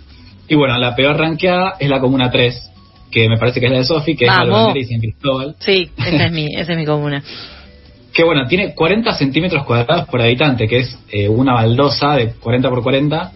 Y 0.48 0.54
bueno, 0.54 0.78
la 0.78 0.94
peor 0.94 1.16
ranqueada 1.16 1.74
es 1.78 1.88
la 1.90 2.00
comuna 2.00 2.30
3, 2.30 2.70
que 3.10 3.28
me 3.28 3.36
parece 3.36 3.60
que 3.60 3.66
es 3.66 3.72
la 3.72 3.78
de 3.78 3.84
Sofi, 3.84 4.16
que 4.16 4.26
es 4.26 4.30
la 4.30 4.72
de 4.72 4.84
San 4.84 5.00
Cristóbal. 5.00 5.56
Sí, 5.58 5.90
esa 5.96 6.26
es 6.26 6.32
mi, 6.32 6.46
esa 6.54 6.72
es 6.72 6.78
mi 6.78 6.86
comuna. 6.86 7.22
Que 8.18 8.24
bueno, 8.24 8.48
tiene 8.48 8.74
40 8.74 9.12
centímetros 9.12 9.64
cuadrados 9.64 10.08
por 10.08 10.20
habitante, 10.20 10.66
que 10.66 10.78
es 10.78 10.98
eh, 11.08 11.28
una 11.28 11.52
baldosa 11.52 12.16
de 12.16 12.32
40 12.32 12.68
por 12.68 12.82
40 12.82 13.30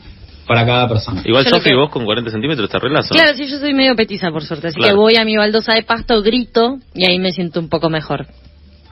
para 0.45 0.67
cada 0.67 0.89
persona. 0.89 1.23
Igual, 1.25 1.47
Sofi, 1.47 1.73
vos 1.73 1.89
con 1.89 2.05
40 2.05 2.33
centímetros 2.33 2.69
te 2.69 2.81
relazo. 2.81 3.15
Claro, 3.15 3.33
sí, 3.37 3.47
yo 3.47 3.59
soy 3.59 3.75
medio 3.75 3.95
petiza, 3.95 4.33
por 4.33 4.43
suerte. 4.43 4.67
Así 4.67 4.81
que 4.81 4.93
voy 4.93 5.15
a 5.15 5.25
mi 5.25 5.37
baldosa 5.37 5.75
de 5.75 5.85
pasto, 5.85 6.21
grito 6.21 6.79
y 6.95 7.09
ahí 7.09 7.21
me 7.21 7.31
siento 7.31 7.61
un 7.61 7.69
poco 7.69 7.91
mejor. 7.91 8.27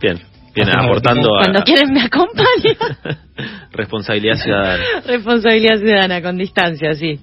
Bien. 0.00 0.20
Bien, 0.54 0.68
aportando 0.68 1.28
Cuando 1.28 1.60
quieren 1.64 1.92
me 1.92 2.02
acompañan. 2.02 2.76
Responsabilidad 3.72 4.36
ciudadana. 4.36 4.84
Responsabilidad 5.06 5.78
ciudadana, 5.78 6.22
con 6.22 6.36
distancia, 6.36 6.94
sí. 6.94 7.18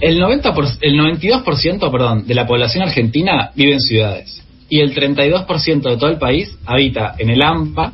El, 0.00 0.18
90 0.18 0.52
el 0.80 0.94
92% 0.98 1.92
perdón, 1.92 2.26
de 2.26 2.34
la 2.34 2.48
población 2.48 2.82
argentina 2.82 3.52
vive 3.54 3.74
en 3.74 3.80
ciudades 3.80 4.42
y 4.70 4.80
el 4.80 4.94
32% 4.94 5.82
de 5.82 5.96
todo 5.96 6.08
el 6.08 6.18
país 6.18 6.56
habita 6.64 7.14
en 7.18 7.28
el 7.28 7.42
AMPA, 7.42 7.92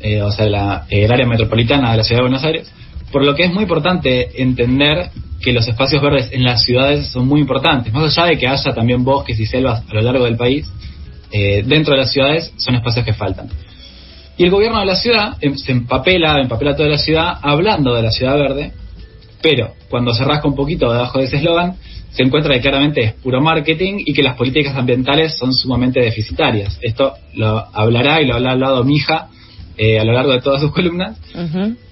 eh, 0.00 0.22
o 0.22 0.30
sea, 0.30 0.46
la, 0.46 0.86
el 0.90 1.10
área 1.10 1.26
metropolitana 1.26 1.90
de 1.90 1.96
la 1.96 2.04
ciudad 2.04 2.20
de 2.20 2.28
Buenos 2.28 2.44
Aires, 2.44 2.70
por 3.10 3.24
lo 3.24 3.34
que 3.34 3.44
es 3.44 3.52
muy 3.52 3.62
importante 3.62 4.42
entender 4.42 5.10
que 5.40 5.52
los 5.52 5.66
espacios 5.66 6.02
verdes 6.02 6.30
en 6.32 6.44
las 6.44 6.62
ciudades 6.62 7.08
son 7.08 7.26
muy 7.26 7.40
importantes, 7.40 7.92
más 7.92 8.16
allá 8.16 8.28
de 8.28 8.38
que 8.38 8.46
haya 8.46 8.74
también 8.74 9.02
bosques 9.02 9.40
y 9.40 9.46
selvas 9.46 9.82
a 9.88 9.94
lo 9.94 10.02
largo 10.02 10.24
del 10.24 10.36
país, 10.36 10.70
eh, 11.32 11.62
dentro 11.66 11.94
de 11.94 12.00
las 12.00 12.12
ciudades 12.12 12.52
son 12.58 12.74
espacios 12.74 13.04
que 13.04 13.14
faltan. 13.14 13.48
Y 14.36 14.44
el 14.44 14.50
gobierno 14.50 14.80
de 14.80 14.86
la 14.86 14.96
ciudad 14.96 15.36
em, 15.40 15.56
se 15.56 15.72
empapela, 15.72 16.40
empapela 16.40 16.76
toda 16.76 16.88
la 16.88 16.98
ciudad 16.98 17.38
hablando 17.40 17.94
de 17.94 18.02
la 18.02 18.10
ciudad 18.10 18.36
verde, 18.36 18.72
pero 19.44 19.74
cuando 19.90 20.14
se 20.14 20.24
rasca 20.24 20.48
un 20.48 20.56
poquito 20.56 20.90
debajo 20.90 21.18
de 21.18 21.26
ese 21.26 21.36
eslogan, 21.36 21.74
se 22.10 22.22
encuentra 22.22 22.54
que 22.54 22.62
claramente 22.62 23.02
es 23.02 23.12
puro 23.12 23.42
marketing 23.42 23.96
y 23.98 24.14
que 24.14 24.22
las 24.22 24.38
políticas 24.38 24.74
ambientales 24.74 25.36
son 25.36 25.52
sumamente 25.52 26.00
deficitarias. 26.00 26.78
Esto 26.80 27.12
lo 27.34 27.62
hablará 27.74 28.22
y 28.22 28.26
lo 28.26 28.34
ha 28.34 28.52
hablado 28.52 28.82
Mija 28.84 29.28
eh, 29.76 29.98
a 29.98 30.04
lo 30.04 30.14
largo 30.14 30.32
de 30.32 30.40
todas 30.40 30.62
sus 30.62 30.72
columnas. 30.72 31.18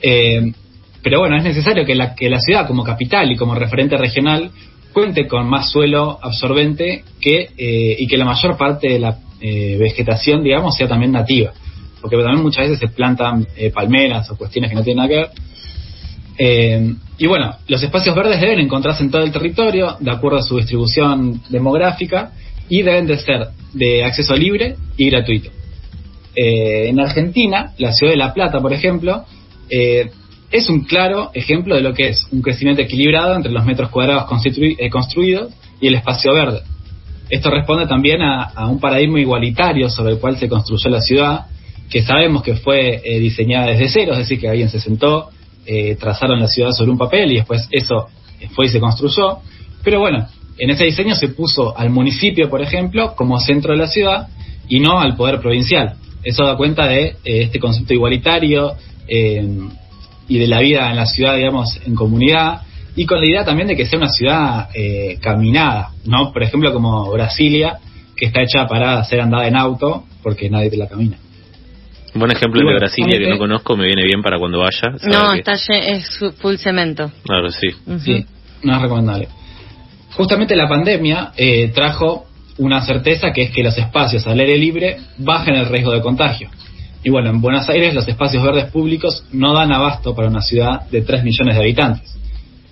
Eh, 0.01 0.51
pero 1.03 1.19
bueno, 1.19 1.37
es 1.37 1.45
necesario 1.45 1.85
que 1.85 1.95
la, 1.95 2.15
que 2.15 2.31
la 2.31 2.41
ciudad 2.41 2.67
como 2.67 2.85
capital 2.85 3.31
y 3.31 3.37
como 3.37 3.55
referente 3.55 3.99
regional 3.99 4.51
cuente 4.95 5.27
con 5.27 5.47
más 5.47 5.71
suelo 5.71 6.19
absorbente 6.23 7.05
que, 7.21 7.51
y 7.99 8.07
que 8.07 8.17
la 8.17 8.25
mayor 8.25 8.57
parte 8.57 8.89
de 8.89 8.99
la 8.99 9.19
eh, 9.43 9.77
vegetación, 9.79 10.43
digamos, 10.43 10.75
sea 10.75 10.89
también 10.89 11.13
nativa. 11.13 11.53
Porque 12.01 12.17
también 12.17 12.43
muchas 12.43 12.69
veces 12.69 12.79
se 12.79 12.89
plantan 12.89 13.47
eh, 13.57 13.71
palmeras 13.71 14.31
o 14.31 14.39
cuestiones 14.39 14.71
que 14.71 14.77
no 14.77 14.83
tienen 14.83 14.99
nada 14.99 15.09
que 15.09 15.17
ver. 15.17 15.31
Eh, 16.39 16.95
y 17.19 17.27
bueno, 17.27 17.57
los 17.69 17.83
espacios 17.83 18.17
verdes 18.17 18.41
deben 18.41 18.61
encontrarse 18.61 19.03
en 19.03 19.11
todo 19.11 19.23
el 19.23 19.33
territorio 19.33 19.97
de 20.01 20.11
acuerdo 20.11 20.39
a 20.39 20.43
su 20.43 20.57
distribución 20.57 21.43
demográfica 21.49 22.33
y 22.69 22.83
deben 22.83 23.07
de 23.07 23.19
ser 23.19 23.49
de 23.73 24.05
acceso 24.05 24.35
libre 24.35 24.77
y 24.97 25.11
gratuito. 25.11 25.51
en 26.35 26.99
Argentina, 26.99 27.73
la 27.79 27.93
ciudad 27.93 28.13
de 28.13 28.17
La 28.17 28.33
Plata, 28.33 28.61
por 28.61 28.73
ejemplo, 28.73 29.25
es 30.53 30.69
un 30.69 30.85
claro 30.85 31.31
ejemplo 31.35 31.75
de 31.75 31.81
lo 31.81 31.95
que 31.95 32.11
es 32.11 32.27
un 32.31 32.43
crecimiento 32.43 32.83
equilibrado 32.83 33.35
entre 33.35 33.51
los 33.51 33.65
metros 33.65 33.91
cuadrados 33.91 34.25
construidos 34.27 35.53
y 35.81 35.89
el 35.89 35.95
espacio 35.95 36.35
verde. 36.35 36.61
Esto 37.31 37.51
responde 37.51 37.87
también 37.87 38.21
a, 38.21 38.67
un 38.69 38.79
paradigma 38.79 39.19
igualitario 39.19 39.89
sobre 39.89 40.13
el 40.13 40.19
cual 40.19 40.37
se 40.37 40.51
construyó 40.51 40.91
la 40.91 41.01
ciudad, 41.01 41.47
que 41.89 42.03
sabemos 42.03 42.43
que 42.43 42.57
fue 42.57 43.01
eh, 43.03 43.19
diseñada 43.19 43.69
desde 43.69 43.89
cero, 43.89 44.13
es 44.13 44.19
decir, 44.19 44.39
que 44.39 44.49
alguien 44.51 44.69
se 44.69 44.79
sentó, 44.79 45.31
eh, 45.67 45.97
trazaron 45.97 46.41
la 46.41 46.49
ciudad 46.49 46.73
sobre 46.73 46.91
un 46.91 46.99
papel 46.99 47.33
y 47.33 47.37
después 47.37 47.69
eso 47.71 48.09
fue 48.55 48.67
y 48.67 48.69
se 48.69 48.81
construyó. 48.81 49.39
Pero 49.83 50.01
bueno, 50.01 50.27
en 50.59 50.71
ese 50.71 50.85
diseño 50.85 51.15
se 51.15 51.29
puso 51.29 51.77
al 51.77 51.91
municipio, 51.91 52.49
por 52.49 52.63
ejemplo, 52.63 53.15
como 53.15 53.39
centro 53.41 53.73
de 53.73 53.79
la 53.79 53.87
ciudad 53.87 54.29
y 54.69 54.81
no 54.81 54.99
al 54.99 55.17
poder 55.17 55.41
provincial. 55.41 55.95
Eso 56.25 56.45
da 56.45 56.57
cuenta 56.57 56.87
de 56.87 57.07
eh, 57.07 57.17
este 57.25 57.59
concepto 57.59 57.95
igualitario 57.95 58.75
y 60.29 60.39
de 60.39 60.47
la 60.47 60.61
vida 60.61 60.89
en 60.89 60.97
la 60.97 61.05
ciudad, 61.05 61.37
digamos, 61.37 61.79
en 61.85 61.95
comunidad 61.95 62.63
y 62.95 63.07
con 63.07 63.21
la 63.21 63.27
idea 63.27 63.45
también 63.45 63.69
de 63.69 63.77
que 63.77 63.87
sea 63.87 63.99
una 63.99 64.09
ciudad 64.09 64.69
eh, 64.75 65.19
caminada, 65.21 65.91
¿no? 66.05 66.33
Por 66.33 66.43
ejemplo, 66.43 66.73
como 66.73 67.11
Brasilia, 67.11 67.79
que 68.17 68.27
está 68.27 68.43
hecha 68.43 68.67
para 68.67 69.03
ser 69.05 69.21
andada 69.21 69.47
en 69.49 69.57
auto, 69.57 70.05
porque 70.23 70.51
nadie 70.51 70.71
te 70.71 70.77
la 70.77 70.89
camina. 70.89 71.17
Un 72.15 72.21
buen 72.21 72.31
ejemplo 72.31 72.61
de 72.61 72.75
Brasilia 72.75 73.19
que 73.19 73.29
no 73.29 73.39
conozco, 73.39 73.77
me 73.77 73.87
viene 73.87 74.05
bien 74.05 74.23
para 74.23 74.39
cuando 74.39 74.59
vaya. 74.59 74.97
No, 75.05 75.33
está 75.33 75.53
es 75.55 76.21
full 76.41 76.57
cemento. 76.57 77.11
Claro, 77.25 77.51
sí. 77.51 77.69
Sí, 78.01 78.27
no 78.63 78.77
es 78.77 78.83
recomendable. 78.83 79.29
Justamente 80.11 80.55
la 80.55 80.69
pandemia 80.69 81.33
eh, 81.37 81.71
trajo 81.75 82.27
una 82.59 82.83
certeza 82.83 83.33
que 83.33 83.45
es 83.45 83.51
que 83.51 83.63
los 83.63 83.77
espacios 83.79 84.27
al 84.27 84.39
aire 84.39 84.59
libre 84.59 84.99
bajan 85.19 85.55
el 85.55 85.67
riesgo 85.67 85.93
de 85.93 86.03
contagio. 86.03 86.51
Y 87.03 87.11
bueno, 87.11 87.31
en 87.31 87.41
Buenos 87.41 87.69
Aires 87.71 87.95
los 87.95 88.07
espacios 88.07 88.43
verdes 88.45 88.67
públicos 88.67 89.25
no 89.33 89.55
dan 89.55 89.73
abasto 89.73 90.15
para 90.15 90.29
una 90.29 90.43
ciudad 90.43 90.83
de 90.91 91.03
3 91.03 91.25
millones 91.25 91.57
de 91.57 91.61
habitantes 91.63 92.13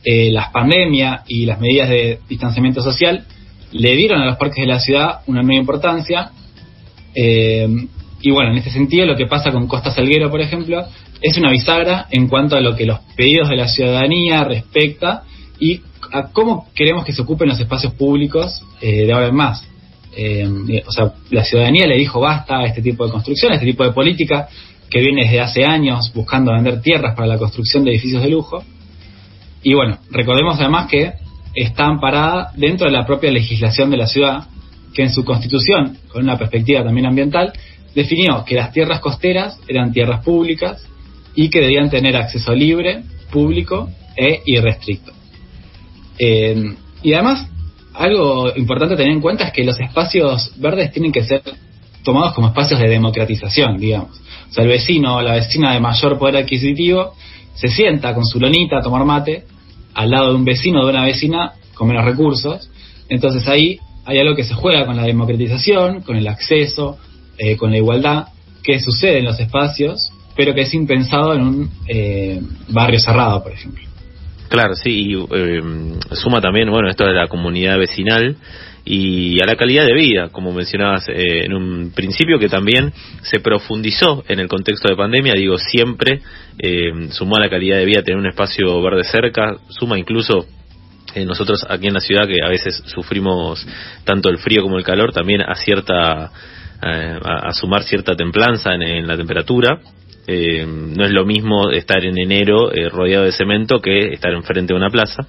eh, 0.02 0.30
las 0.32 0.50
pandemias 0.50 1.22
y 1.28 1.44
las 1.44 1.60
medidas 1.60 1.88
de 1.88 2.20
distanciamiento 2.28 2.82
social 2.82 3.24
le 3.72 3.96
dieron 3.96 4.20
a 4.20 4.26
los 4.26 4.36
parques 4.36 4.64
de 4.64 4.66
la 4.66 4.80
ciudad 4.80 5.20
una 5.26 5.42
nueva 5.42 5.60
importancia. 5.60 6.30
Eh, 7.14 7.68
y 8.22 8.30
bueno, 8.30 8.50
en 8.50 8.58
este 8.58 8.70
sentido, 8.70 9.06
lo 9.06 9.16
que 9.16 9.26
pasa 9.26 9.50
con 9.50 9.66
Costa 9.66 9.90
Salguero, 9.90 10.30
por 10.30 10.40
ejemplo, 10.40 10.84
es 11.22 11.38
una 11.38 11.50
bisagra 11.50 12.06
en 12.10 12.28
cuanto 12.28 12.56
a 12.56 12.60
lo 12.60 12.76
que 12.76 12.84
los 12.84 13.00
pedidos 13.16 13.48
de 13.48 13.56
la 13.56 13.68
ciudadanía 13.68 14.44
respecta 14.44 15.22
y 15.58 15.80
a 16.12 16.30
cómo 16.32 16.68
queremos 16.74 17.04
que 17.04 17.12
se 17.12 17.22
ocupen 17.22 17.48
los 17.48 17.60
espacios 17.60 17.94
públicos 17.94 18.62
eh, 18.80 19.06
de 19.06 19.12
ahora 19.12 19.28
en 19.28 19.34
más. 19.34 19.64
Eh, 20.16 20.82
o 20.86 20.92
sea, 20.92 21.12
la 21.30 21.44
ciudadanía 21.44 21.86
le 21.86 21.96
dijo 21.96 22.20
basta 22.20 22.58
a 22.58 22.66
este 22.66 22.82
tipo 22.82 23.06
de 23.06 23.12
construcción, 23.12 23.52
a 23.52 23.54
este 23.54 23.66
tipo 23.66 23.84
de 23.84 23.92
política 23.92 24.48
que 24.90 25.00
viene 25.00 25.22
desde 25.22 25.40
hace 25.40 25.64
años 25.64 26.12
buscando 26.12 26.52
vender 26.52 26.82
tierras 26.82 27.14
para 27.14 27.28
la 27.28 27.38
construcción 27.38 27.84
de 27.84 27.92
edificios 27.92 28.22
de 28.22 28.28
lujo. 28.28 28.62
Y 29.62 29.74
bueno, 29.74 29.98
recordemos 30.10 30.58
además 30.58 30.88
que 30.88 31.12
está 31.54 31.86
amparada 31.86 32.50
dentro 32.56 32.86
de 32.86 32.92
la 32.92 33.06
propia 33.06 33.30
legislación 33.30 33.90
de 33.90 33.96
la 33.96 34.06
ciudad, 34.06 34.48
que 34.92 35.02
en 35.02 35.12
su 35.12 35.24
constitución, 35.24 35.96
con 36.08 36.24
una 36.24 36.36
perspectiva 36.36 36.82
también 36.82 37.06
ambiental, 37.06 37.52
definió 37.94 38.44
que 38.44 38.54
las 38.54 38.72
tierras 38.72 39.00
costeras 39.00 39.58
eran 39.68 39.92
tierras 39.92 40.24
públicas 40.24 40.82
y 41.34 41.48
que 41.50 41.60
debían 41.60 41.90
tener 41.90 42.16
acceso 42.16 42.54
libre, 42.54 43.02
público 43.30 43.88
e 44.16 44.42
irrestricto. 44.46 45.12
Eh, 46.18 46.74
y 47.02 47.12
además, 47.14 47.46
algo 47.94 48.52
importante 48.56 48.94
a 48.94 48.96
tener 48.96 49.12
en 49.12 49.20
cuenta 49.20 49.44
es 49.44 49.52
que 49.52 49.64
los 49.64 49.78
espacios 49.80 50.52
verdes 50.58 50.92
tienen 50.92 51.12
que 51.12 51.24
ser 51.24 51.42
tomados 52.02 52.34
como 52.34 52.48
espacios 52.48 52.80
de 52.80 52.88
democratización, 52.88 53.78
digamos. 53.78 54.20
O 54.50 54.52
sea, 54.52 54.64
el 54.64 54.70
vecino 54.70 55.16
o 55.16 55.22
la 55.22 55.34
vecina 55.34 55.72
de 55.72 55.80
mayor 55.80 56.18
poder 56.18 56.36
adquisitivo 56.36 57.14
se 57.54 57.68
sienta 57.68 58.14
con 58.14 58.24
su 58.24 58.40
lonita 58.40 58.78
a 58.78 58.82
tomar 58.82 59.04
mate 59.04 59.44
al 59.94 60.10
lado 60.10 60.30
de 60.30 60.34
un 60.36 60.44
vecino 60.44 60.80
o 60.80 60.84
de 60.84 60.92
una 60.92 61.04
vecina 61.04 61.52
con 61.74 61.88
menos 61.88 62.04
recursos. 62.04 62.70
Entonces 63.08 63.46
ahí 63.48 63.78
hay 64.04 64.18
algo 64.18 64.34
que 64.34 64.44
se 64.44 64.54
juega 64.54 64.86
con 64.86 64.96
la 64.96 65.04
democratización, 65.04 66.02
con 66.02 66.16
el 66.16 66.26
acceso, 66.26 66.98
eh, 67.40 67.56
con 67.56 67.70
la 67.70 67.78
igualdad, 67.78 68.26
que 68.62 68.78
sucede 68.78 69.18
en 69.18 69.24
los 69.24 69.40
espacios, 69.40 70.12
pero 70.36 70.54
que 70.54 70.62
es 70.62 70.74
impensado 70.74 71.34
en 71.34 71.42
un 71.42 71.70
eh, 71.88 72.40
barrio 72.68 73.00
cerrado, 73.00 73.42
por 73.42 73.52
ejemplo. 73.52 73.82
Claro, 74.48 74.74
sí, 74.74 75.12
y 75.12 75.14
eh, 75.14 75.62
suma 76.12 76.40
también, 76.40 76.70
bueno, 76.70 76.88
esto 76.88 77.06
de 77.06 77.14
la 77.14 77.28
comunidad 77.28 77.78
vecinal, 77.78 78.36
y 78.84 79.40
a 79.42 79.46
la 79.46 79.56
calidad 79.56 79.86
de 79.86 79.94
vida, 79.94 80.28
como 80.30 80.52
mencionabas 80.52 81.08
eh, 81.08 81.44
en 81.44 81.54
un 81.54 81.92
principio, 81.94 82.38
que 82.38 82.48
también 82.48 82.92
se 83.22 83.40
profundizó 83.40 84.24
en 84.28 84.40
el 84.40 84.48
contexto 84.48 84.88
de 84.88 84.96
pandemia, 84.96 85.34
digo, 85.34 85.58
siempre 85.58 86.20
eh, 86.58 87.08
sumó 87.10 87.36
a 87.36 87.40
la 87.40 87.50
calidad 87.50 87.76
de 87.76 87.84
vida 87.84 88.02
tener 88.02 88.18
un 88.18 88.26
espacio 88.26 88.80
verde 88.82 89.04
cerca, 89.04 89.56
suma 89.68 89.98
incluso 89.98 90.46
eh, 91.14 91.24
nosotros 91.24 91.64
aquí 91.68 91.88
en 91.88 91.94
la 91.94 92.00
ciudad 92.00 92.26
que 92.26 92.44
a 92.44 92.48
veces 92.48 92.82
sufrimos 92.86 93.66
tanto 94.04 94.28
el 94.30 94.38
frío 94.38 94.62
como 94.62 94.78
el 94.78 94.84
calor, 94.84 95.12
también 95.12 95.42
a 95.42 95.54
cierta 95.54 96.30
a, 96.80 97.52
sumar 97.52 97.82
cierta 97.82 98.16
templanza 98.16 98.74
en, 98.74 99.06
la 99.06 99.16
temperatura. 99.16 99.80
No 100.26 101.04
es 101.04 101.10
lo 101.10 101.24
mismo 101.24 101.70
estar 101.70 102.04
en 102.04 102.18
enero 102.18 102.70
rodeado 102.90 103.24
de 103.24 103.32
cemento 103.32 103.80
que 103.80 104.12
estar 104.12 104.32
enfrente 104.32 104.72
de 104.72 104.78
una 104.78 104.90
plaza. 104.90 105.26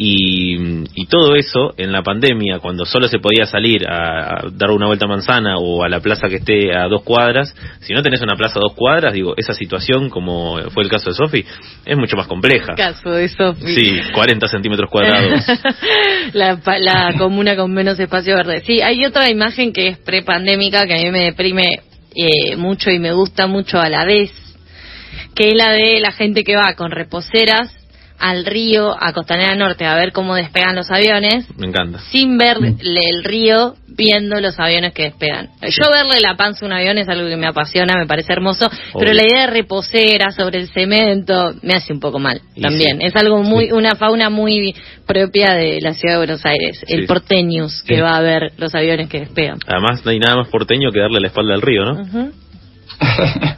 Y, 0.00 1.06
todo 1.06 1.34
eso 1.36 1.72
en 1.78 1.90
la 1.90 2.02
pandemia, 2.02 2.58
cuando 2.58 2.84
solo 2.84 3.08
se 3.08 3.18
podía 3.18 3.46
salir 3.46 3.88
a, 3.88 4.44
dar 4.52 4.70
una 4.70 4.86
vuelta 4.86 5.06
a 5.06 5.08
manzana 5.08 5.56
o 5.56 5.82
a 5.82 5.88
la 5.88 6.00
plaza 6.00 6.28
que 6.28 6.36
esté 6.36 6.76
a 6.76 6.86
dos 6.86 7.02
cuadras, 7.02 7.54
si 7.80 7.94
no 7.94 8.02
tenés 8.02 8.20
una 8.20 8.36
plaza 8.36 8.58
a 8.58 8.62
dos 8.62 8.74
cuadras, 8.74 9.14
digo, 9.14 9.34
esa 9.36 9.54
situación, 9.54 10.10
como 10.10 10.58
fue 10.70 10.82
el 10.82 10.90
caso 10.90 11.10
de 11.10 11.16
Sofi, 11.16 11.44
es 11.84 11.96
mucho 11.96 12.16
más 12.16 12.26
compleja. 12.26 12.74
Caso 12.76 13.10
de 13.10 13.28
Sofi. 13.28 13.74
Sí, 13.74 14.00
40 14.12 14.46
centímetros 14.48 14.90
cuadrados. 14.90 15.44
la, 16.34 16.60
la 16.78 17.14
comuna 17.16 17.56
con 17.56 17.72
menos 17.72 17.98
espacio 17.98 18.36
verde. 18.36 18.62
Sí, 18.66 18.82
hay 18.82 19.04
otra 19.04 19.30
imagen 19.30 19.72
que 19.72 19.88
es 19.88 19.98
prepandémica 19.98 20.86
que 20.86 20.94
a 20.94 20.98
mí 20.98 21.10
me 21.10 21.24
deprime 21.24 21.80
eh, 22.14 22.56
mucho 22.56 22.90
y 22.90 22.98
me 22.98 23.12
gusta 23.12 23.46
mucho 23.46 23.78
a 23.78 23.88
la 23.88 24.04
vez, 24.04 24.32
que 25.34 25.50
es 25.50 25.54
la 25.54 25.72
de 25.72 26.00
la 26.00 26.12
gente 26.12 26.44
que 26.44 26.56
va 26.56 26.74
con 26.74 26.90
reposeras 26.90 27.77
al 28.18 28.44
río, 28.44 28.96
a 28.98 29.12
Costanera 29.12 29.54
Norte, 29.54 29.84
a 29.84 29.94
ver 29.94 30.12
cómo 30.12 30.34
despegan 30.34 30.74
los 30.74 30.90
aviones. 30.90 31.46
Me 31.56 31.68
encanta. 31.68 32.00
Sin 32.10 32.36
verle 32.36 32.74
el 32.80 33.24
río, 33.24 33.74
viendo 33.86 34.40
los 34.40 34.58
aviones 34.58 34.92
que 34.92 35.04
despegan. 35.04 35.50
Yo 35.62 35.90
verle 35.92 36.20
la 36.20 36.36
panza 36.36 36.64
a 36.64 36.68
un 36.68 36.72
avión 36.72 36.98
es 36.98 37.08
algo 37.08 37.28
que 37.28 37.36
me 37.36 37.46
apasiona, 37.46 37.94
me 37.96 38.06
parece 38.06 38.32
hermoso, 38.32 38.70
pero 38.98 39.12
la 39.12 39.24
idea 39.24 39.42
de 39.42 39.46
reposera 39.48 40.30
sobre 40.32 40.58
el 40.58 40.68
cemento 40.68 41.54
me 41.62 41.74
hace 41.74 41.92
un 41.92 42.00
poco 42.00 42.18
mal 42.18 42.40
también. 42.60 43.00
Es 43.02 43.14
algo 43.16 43.42
muy, 43.42 43.70
una 43.72 43.94
fauna 43.96 44.30
muy 44.30 44.74
propia 45.06 45.54
de 45.54 45.80
la 45.80 45.94
ciudad 45.94 46.14
de 46.14 46.18
Buenos 46.18 46.44
Aires, 46.44 46.84
el 46.88 47.06
porteños 47.06 47.82
que 47.82 48.00
va 48.02 48.16
a 48.16 48.20
ver 48.20 48.52
los 48.56 48.74
aviones 48.74 49.08
que 49.08 49.20
despegan. 49.20 49.58
Además, 49.66 50.04
no 50.04 50.10
hay 50.10 50.18
nada 50.18 50.36
más 50.36 50.48
porteño 50.48 50.90
que 50.92 51.00
darle 51.00 51.20
la 51.20 51.28
espalda 51.28 51.54
al 51.54 51.62
río, 51.62 51.84
¿no? 51.84 52.04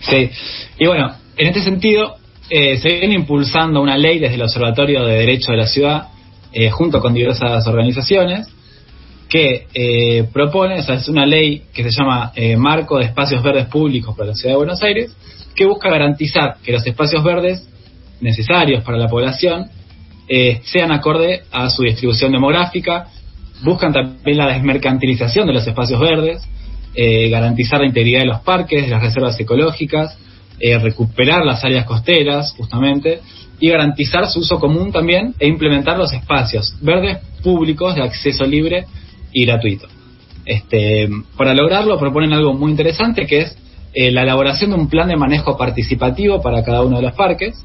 sí. 0.00 0.30
Y 0.78 0.86
bueno, 0.86 1.14
en 1.36 1.48
este 1.48 1.62
sentido, 1.62 2.16
eh, 2.54 2.76
se 2.76 2.90
viene 2.90 3.14
impulsando 3.14 3.80
una 3.80 3.96
ley 3.96 4.18
desde 4.18 4.34
el 4.34 4.42
Observatorio 4.42 5.06
de 5.06 5.14
Derecho 5.20 5.52
de 5.52 5.56
la 5.56 5.66
Ciudad, 5.66 6.08
eh, 6.52 6.68
junto 6.68 7.00
con 7.00 7.14
diversas 7.14 7.66
organizaciones, 7.66 8.46
que 9.26 9.68
eh, 9.72 10.24
propone, 10.30 10.76
es 10.76 11.08
una 11.08 11.24
ley 11.24 11.62
que 11.72 11.82
se 11.82 11.90
llama 11.90 12.30
Marco 12.58 12.98
de 12.98 13.06
Espacios 13.06 13.42
Verdes 13.42 13.68
Públicos 13.68 14.14
para 14.14 14.28
la 14.28 14.34
Ciudad 14.34 14.52
de 14.52 14.58
Buenos 14.58 14.82
Aires, 14.82 15.16
que 15.54 15.64
busca 15.64 15.88
garantizar 15.88 16.56
que 16.62 16.72
los 16.72 16.86
espacios 16.86 17.24
verdes 17.24 17.66
necesarios 18.20 18.84
para 18.84 18.98
la 18.98 19.08
población 19.08 19.70
sean 20.62 20.92
acorde 20.92 21.44
a 21.52 21.70
su 21.70 21.84
distribución 21.84 22.32
demográfica, 22.32 23.06
buscan 23.64 23.94
también 23.94 24.36
la 24.36 24.52
desmercantilización 24.52 25.46
de 25.46 25.54
los 25.54 25.66
espacios 25.66 25.98
verdes, 25.98 26.42
garantizar 27.30 27.80
la 27.80 27.86
integridad 27.86 28.20
de 28.20 28.26
los 28.26 28.40
parques, 28.40 28.82
de 28.82 28.88
las 28.88 29.00
reservas 29.00 29.40
ecológicas, 29.40 30.18
eh, 30.64 30.78
recuperar 30.78 31.44
las 31.44 31.64
áreas 31.64 31.84
costeras, 31.84 32.54
justamente, 32.56 33.20
y 33.58 33.68
garantizar 33.68 34.28
su 34.28 34.38
uso 34.38 34.60
común 34.60 34.92
también 34.92 35.34
e 35.40 35.48
implementar 35.48 35.98
los 35.98 36.12
espacios 36.12 36.76
verdes 36.80 37.18
públicos 37.42 37.96
de 37.96 38.02
acceso 38.02 38.44
libre 38.44 38.86
y 39.32 39.44
gratuito. 39.44 39.88
Este, 40.44 41.08
para 41.36 41.52
lograrlo 41.52 41.98
proponen 41.98 42.32
algo 42.32 42.54
muy 42.54 42.70
interesante 42.70 43.26
que 43.26 43.40
es 43.40 43.58
eh, 43.92 44.12
la 44.12 44.22
elaboración 44.22 44.70
de 44.70 44.76
un 44.76 44.88
plan 44.88 45.08
de 45.08 45.16
manejo 45.16 45.56
participativo 45.56 46.40
para 46.40 46.62
cada 46.62 46.82
uno 46.82 46.96
de 46.96 47.02
los 47.02 47.14
parques 47.14 47.60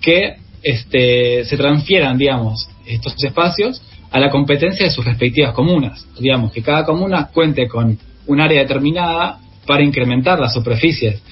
que 0.00 0.36
este, 0.62 1.44
se 1.44 1.56
transfieran, 1.58 2.16
digamos, 2.16 2.70
estos 2.86 3.14
espacios 3.22 3.82
a 4.10 4.18
la 4.18 4.30
competencia 4.30 4.86
de 4.86 4.92
sus 4.92 5.04
respectivas 5.04 5.52
comunas. 5.52 6.06
Digamos, 6.18 6.52
que 6.52 6.62
cada 6.62 6.86
comuna 6.86 7.28
cuente 7.34 7.68
con 7.68 7.98
un 8.26 8.40
área 8.40 8.62
determinada 8.62 9.40
para 9.66 9.82
incrementar 9.82 10.40
las 10.40 10.54
superficies 10.54 11.22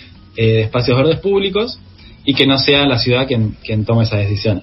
eh, 0.40 0.60
espacios 0.60 0.96
verdes 0.96 1.18
públicos 1.18 1.80
y 2.24 2.32
que 2.32 2.46
no 2.46 2.58
sea 2.58 2.86
la 2.86 2.96
ciudad 2.98 3.26
quien, 3.26 3.84
tome 3.84 4.04
esas 4.04 4.20
decisiones. 4.20 4.62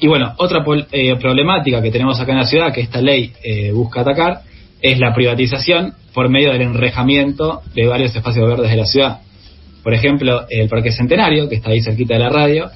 Y 0.00 0.06
bueno, 0.06 0.32
otra 0.38 0.64
eh, 0.90 1.16
problemática 1.16 1.82
que 1.82 1.90
tenemos 1.90 2.18
acá 2.18 2.32
en 2.32 2.38
la 2.38 2.46
ciudad, 2.46 2.72
que 2.72 2.80
esta 2.80 3.02
ley 3.02 3.30
eh, 3.44 3.72
busca 3.72 4.00
atacar, 4.00 4.40
es 4.80 4.98
la 4.98 5.12
privatización 5.12 5.92
por 6.14 6.30
medio 6.30 6.50
del 6.52 6.62
enrejamiento 6.62 7.60
de 7.74 7.88
varios 7.88 8.16
espacios 8.16 8.48
verdes 8.48 8.70
de 8.70 8.76
la 8.78 8.86
ciudad. 8.86 9.20
Por 9.82 9.92
ejemplo, 9.92 10.46
el 10.48 10.66
Parque 10.70 10.92
Centenario, 10.92 11.46
que 11.50 11.56
está 11.56 11.72
ahí 11.72 11.82
cerquita 11.82 12.14
de 12.14 12.20
la 12.20 12.30
radio, 12.30 12.70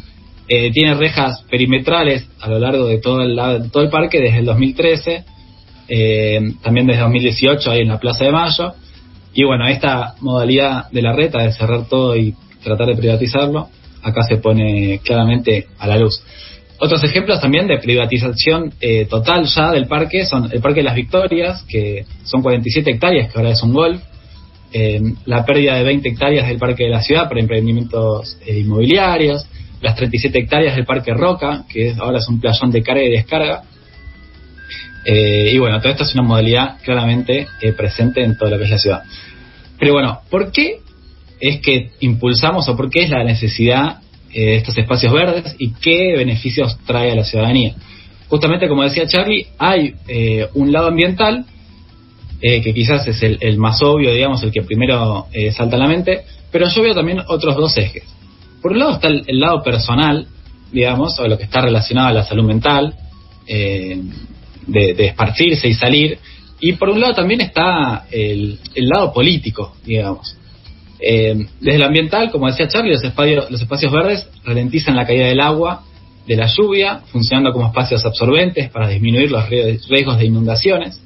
tiene 0.47 0.93
rejas 0.93 1.43
perimetrales 1.49 2.29
a 2.39 2.51
lo 2.51 2.59
largo 2.59 2.87
de 2.87 2.99
todo 2.99 3.23
el, 3.23 3.71
todo 3.71 3.83
el 3.83 3.89
parque 3.89 4.21
desde 4.21 4.41
el 4.41 4.45
2013, 4.45 5.25
también 6.63 6.87
desde 6.87 7.01
2018 7.01 7.71
ahí 7.71 7.81
en 7.81 7.89
la 7.89 7.99
Plaza 7.99 8.27
de 8.27 8.33
Mayo, 8.33 8.75
y 9.35 9.45
bueno, 9.45 9.67
esta 9.67 10.15
modalidad 10.21 10.91
de 10.91 11.03
la 11.03 11.13
reta 11.13 11.43
de 11.43 11.53
cerrar 11.53 11.89
todo 11.89 12.17
y 12.17 12.35
tratar 12.63 12.87
de 12.87 12.97
privatizarlo, 12.97 13.69
acá 14.03 14.23
se 14.23 14.37
pone 14.37 15.01
claramente 15.05 15.67
a 15.79 15.87
la 15.87 15.99
luz. 15.99 16.23
Otros 16.79 17.03
ejemplos 17.05 17.41
también 17.41 17.67
de 17.67 17.79
privatización 17.79 18.73
eh, 18.81 19.07
total 19.07 19.47
ya 19.47 19.71
del 19.71 19.87
parque 19.87 20.27
son 20.27 20.51
el 20.53 20.61
Parque 20.61 20.81
de 20.81 20.85
las 20.85 20.95
Victorias, 20.95 21.65
que 21.69 22.05
son 22.25 22.43
47 22.43 22.91
hectáreas, 22.91 23.33
que 23.33 23.39
ahora 23.39 23.51
es 23.51 23.63
un 23.63 23.73
golf, 23.73 24.01
eh, 24.73 25.01
la 25.25 25.45
pérdida 25.45 25.77
de 25.77 25.85
20 25.85 26.09
hectáreas 26.09 26.49
del 26.49 26.59
Parque 26.59 26.85
de 26.85 26.91
la 26.91 27.01
Ciudad 27.01 27.29
para 27.29 27.41
emprendimientos 27.41 28.39
eh, 28.45 28.59
inmobiliarios, 28.59 29.47
las 29.81 29.95
37 29.95 30.39
hectáreas 30.39 30.75
del 30.75 30.85
Parque 30.85 31.15
Roca, 31.15 31.65
que 31.69 31.95
ahora 31.99 32.19
es 32.19 32.29
un 32.29 32.41
playón 32.41 32.71
de 32.71 32.83
carga 32.83 33.03
y 33.05 33.11
descarga. 33.11 33.63
Y 35.07 35.59
bueno, 35.59 35.81
todo 35.81 35.93
esto 35.93 36.05
es 36.05 36.15
una 36.15 36.23
modalidad 36.23 36.79
claramente 36.83 37.47
presente 37.77 38.23
en 38.23 38.37
toda 38.37 38.53
lo 38.53 38.59
que 38.59 38.65
es 38.65 38.71
la 38.71 38.79
ciudad. 38.79 39.03
Pero 39.79 39.93
bueno, 39.93 40.21
¿por 40.31 40.51
qué 40.51 40.79
es 41.41 41.61
que 41.61 41.91
impulsamos 42.01 42.69
o 42.69 42.77
por 42.77 42.91
qué 42.91 43.03
es 43.03 43.11
la 43.11 43.25
necesidad 43.25 43.99
eh, 44.33 44.47
de 44.47 44.57
estos 44.57 44.77
espacios 44.79 45.13
verdes 45.13 45.55
y 45.59 45.73
qué 45.73 46.15
beneficios 46.17 46.79
trae 46.87 47.13
a 47.13 47.15
la 47.15 47.25
ciudadanía? 47.25 47.75
Justamente 48.29 48.69
como 48.69 48.83
decía 48.83 49.07
Charlie, 49.07 49.47
hay 49.59 49.95
eh, 50.09 50.49
un 50.55 50.73
lado 50.73 50.89
ambiental 50.89 51.45
eh, 52.41 52.63
que 52.63 52.73
quizás 52.73 53.07
es 53.07 53.23
el, 53.23 53.59
más 53.59 53.83
obvio, 53.83 54.13
digamos, 54.13 54.43
el 54.43 54.53
que 54.53 54.63
primero 54.63 55.27
salta 55.53 55.77
a 55.77 55.79
la 55.79 55.89
mente, 55.89 56.23
pero 56.51 56.69
yo 56.69 56.83
veo 56.83 56.95
también 56.95 57.21
otros 57.27 57.57
dos 57.57 57.77
ejes. 57.79 58.05
Por 58.61 58.73
un 58.73 58.79
lado 58.79 58.93
está 58.95 59.09
el, 59.09 59.41
lado 59.41 59.63
personal, 59.63 60.27
digamos, 60.73 61.19
o 61.19 61.29
lo 61.29 61.39
que 61.39 61.45
está 61.45 61.61
relacionado 61.61 62.09
a 62.09 62.13
la 62.13 62.25
salud 62.25 62.45
mental, 62.45 62.95
de, 64.67 65.07
esparcirse 65.07 65.69
y 65.69 65.75
salir, 65.75 66.19
y 66.61 66.75
por 66.75 66.91
un 66.91 67.01
lado 67.01 67.15
también 67.15 67.41
está 67.41 68.07
el, 68.11 68.59
lado 68.75 69.13
político, 69.13 69.77
digamos. 69.85 70.37
Eh, 71.01 71.47
desde 71.61 71.77
el 71.77 71.83
ambiental, 71.83 72.31
como 72.31 72.47
decía 72.47 72.69
Charlie, 72.69 72.93
los 72.93 73.05
espacios, 73.05 73.51
los 73.51 73.61
espacios 73.61 73.93
verdes 73.93 74.29
ralentizan 74.45 74.97
la 74.97 75.07
caída 75.07 75.27
del 75.27 75.41
agua, 75.41 75.83
de 76.27 76.37
la 76.37 76.47
lluvia, 76.47 77.01
funcionando 77.13 77.53
como 77.53 77.67
espacios 77.67 78.05
absorbentes 78.07 78.71
para 78.71 78.89
disminuir 78.89 79.31
los 79.31 79.49
riesgos 79.49 80.19
de 80.19 80.25
inundaciones, 80.25 81.01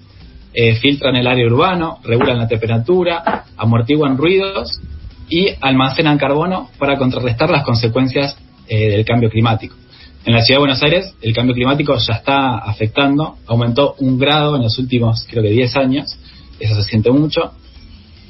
eh, 0.55 0.75
filtran 0.77 1.17
el 1.17 1.27
aire 1.27 1.47
urbano, 1.47 1.99
regulan 2.05 2.39
la 2.39 2.49
temperatura, 2.49 3.45
amortiguan 3.57 4.17
ruidos 4.17 4.81
y 5.29 5.49
almacenan 5.61 6.19
carbono 6.19 6.71
para 6.79 6.97
contrarrestar 6.97 7.51
las 7.51 7.65
consecuencias 7.65 8.37
eh, 8.69 8.91
del 8.91 9.05
cambio 9.05 9.29
climático. 9.31 9.75
En 10.25 10.35
la 10.35 10.43
ciudad 10.43 10.57
de 10.57 10.67
Buenos 10.67 10.83
Aires 10.83 11.15
el 11.23 11.33
cambio 11.33 11.55
climático 11.55 11.97
ya 11.97 12.15
está 12.15 12.59
afectando, 12.59 13.37
aumentó 13.47 13.95
un 13.99 14.19
grado 14.19 14.57
en 14.57 14.63
los 14.63 14.79
últimos 14.79 15.27
creo 15.29 15.43
que 15.43 15.51
10 15.51 15.77
años, 15.77 16.19
eso 16.59 16.75
se 16.75 16.83
siente 16.83 17.11
mucho. 17.11 17.53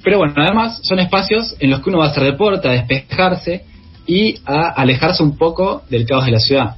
Pero 0.02 0.18
bueno, 0.18 0.34
además 0.36 0.80
son 0.82 1.00
espacios 1.00 1.56
en 1.58 1.70
los 1.70 1.80
que 1.80 1.90
uno 1.90 1.98
va 1.98 2.06
a 2.06 2.10
hacer 2.10 2.24
deporte, 2.24 2.68
a 2.68 2.72
despejarse 2.72 3.64
y 4.06 4.36
a 4.44 4.68
alejarse 4.68 5.22
un 5.22 5.36
poco 5.36 5.82
del 5.90 6.06
caos 6.06 6.24
de 6.24 6.30
la 6.30 6.40
ciudad. 6.40 6.76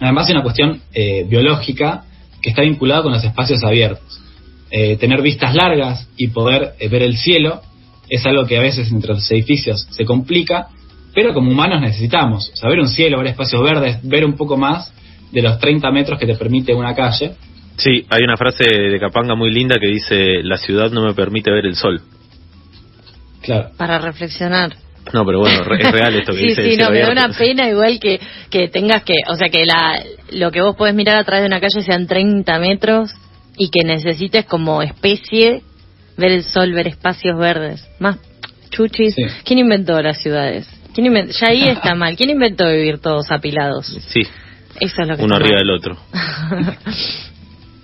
Además 0.00 0.26
es 0.26 0.34
una 0.34 0.42
cuestión 0.42 0.80
eh, 0.92 1.24
biológica 1.28 2.04
que 2.40 2.50
está 2.50 2.62
vinculada 2.62 3.02
con 3.02 3.12
los 3.12 3.24
espacios 3.24 3.62
abiertos. 3.62 4.20
Eh, 4.70 4.96
tener 4.96 5.22
vistas 5.22 5.54
largas 5.54 6.08
y 6.16 6.28
poder 6.28 6.74
eh, 6.78 6.88
ver 6.88 7.02
el 7.02 7.16
cielo 7.16 7.62
es 8.08 8.26
algo 8.26 8.46
que 8.46 8.58
a 8.58 8.60
veces 8.60 8.90
entre 8.90 9.14
los 9.14 9.30
edificios 9.30 9.86
se 9.90 10.04
complica 10.04 10.68
pero 11.14 11.32
como 11.32 11.50
humanos 11.50 11.80
necesitamos 11.80 12.50
saber 12.54 12.80
un 12.80 12.88
cielo, 12.88 13.18
ver 13.18 13.28
espacios 13.28 13.62
verdes, 13.62 13.98
ver 14.02 14.24
un 14.24 14.36
poco 14.36 14.56
más 14.56 14.92
de 15.30 15.42
los 15.42 15.58
30 15.58 15.90
metros 15.90 16.18
que 16.18 16.26
te 16.26 16.34
permite 16.34 16.74
una 16.74 16.94
calle. 16.94 17.32
Sí, 17.76 18.06
hay 18.08 18.22
una 18.22 18.36
frase 18.36 18.64
de 18.64 18.98
Capanga 19.00 19.34
muy 19.34 19.52
linda 19.52 19.76
que 19.80 19.88
dice, 19.88 20.42
la 20.42 20.56
ciudad 20.56 20.90
no 20.90 21.04
me 21.04 21.14
permite 21.14 21.50
ver 21.50 21.66
el 21.66 21.74
sol. 21.74 22.00
Claro. 23.42 23.70
Para 23.76 23.98
reflexionar. 23.98 24.74
No, 25.12 25.24
pero 25.26 25.40
bueno, 25.40 25.60
es 25.60 25.92
real 25.92 26.14
esto 26.14 26.32
que 26.32 26.38
sí, 26.38 26.46
dice. 26.46 26.70
Sí, 26.70 26.76
no, 26.76 26.90
me 26.90 27.00
da 27.00 27.10
una 27.10 27.28
pena 27.28 27.68
igual 27.68 27.98
que, 28.00 28.20
que 28.50 28.68
tengas 28.68 29.02
que, 29.02 29.14
o 29.28 29.34
sea, 29.34 29.48
que 29.48 29.64
la, 29.64 30.02
lo 30.32 30.50
que 30.50 30.62
vos 30.62 30.76
podés 30.76 30.94
mirar 30.94 31.16
a 31.16 31.24
través 31.24 31.42
de 31.42 31.48
una 31.48 31.60
calle 31.60 31.82
sean 31.82 32.06
30 32.06 32.58
metros 32.58 33.10
y 33.56 33.70
que 33.70 33.84
necesites 33.84 34.46
como 34.46 34.82
especie 34.82 35.62
ver 36.16 36.30
el 36.30 36.44
sol, 36.44 36.72
ver 36.72 36.88
espacios 36.88 37.38
verdes. 37.38 37.86
Más 37.98 38.18
chuchis. 38.70 39.14
¿Quién 39.44 39.58
inventó 39.58 40.00
las 40.00 40.20
ciudades? 40.20 40.66
Ya 40.96 41.48
ahí 41.48 41.68
está 41.68 41.94
mal. 41.94 42.16
¿Quién 42.16 42.30
inventó 42.30 42.68
vivir 42.70 42.98
todos 42.98 43.30
apilados? 43.30 43.86
Sí. 44.08 44.22
Eso 44.80 45.02
es 45.02 45.08
lo 45.08 45.16
que 45.16 45.24
Uno 45.24 45.36
arriba 45.36 45.58
del 45.58 45.70
otro. 45.70 45.96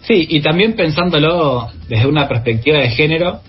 sí, 0.02 0.26
y 0.28 0.40
también 0.40 0.74
pensándolo 0.74 1.68
desde 1.88 2.06
una 2.06 2.28
perspectiva 2.28 2.78
de 2.78 2.90
género, 2.90 3.40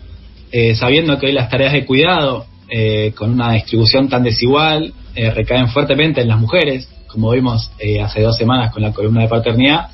eh, 0.52 0.76
sabiendo 0.76 1.18
que 1.18 1.28
hoy 1.28 1.32
las 1.32 1.50
tareas 1.50 1.74
de 1.74 1.86
cuidado, 1.86 2.46
eh, 2.70 3.14
con 3.16 3.32
una 3.32 3.54
distribución 3.54 4.10
tan 4.10 4.24
desigual, 4.24 4.94
eh, 5.16 5.32
recaen 5.32 5.70
fuertemente 5.70 6.22
en 6.22 6.28
las 6.28 6.40
mujeres, 6.40 6.88
como 7.08 7.32
vimos 7.32 7.70
hace 8.02 8.22
dos 8.22 8.38
semanas 8.38 8.72
con 8.72 8.82
la 8.82 8.94
columna 8.94 9.22
de 9.22 9.28
paternidad, 9.28 9.88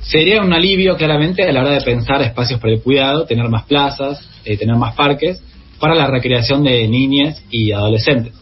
sería 0.00 0.40
un 0.40 0.52
alivio 0.52 0.96
claramente 0.96 1.42
a 1.42 1.52
la 1.52 1.60
hora 1.60 1.72
de 1.72 1.82
pensar 1.82 2.22
espacios 2.22 2.58
para 2.60 2.72
el 2.72 2.80
cuidado, 2.80 3.26
tener 3.26 3.46
más 3.50 3.64
plazas, 3.64 4.26
tener 4.42 4.76
más 4.76 4.94
parques, 4.94 5.42
para 5.78 5.94
la 5.94 6.06
recreación 6.06 6.62
de 6.62 6.88
niñas 6.88 7.42
y 7.50 7.72
adolescentes. 7.72 8.32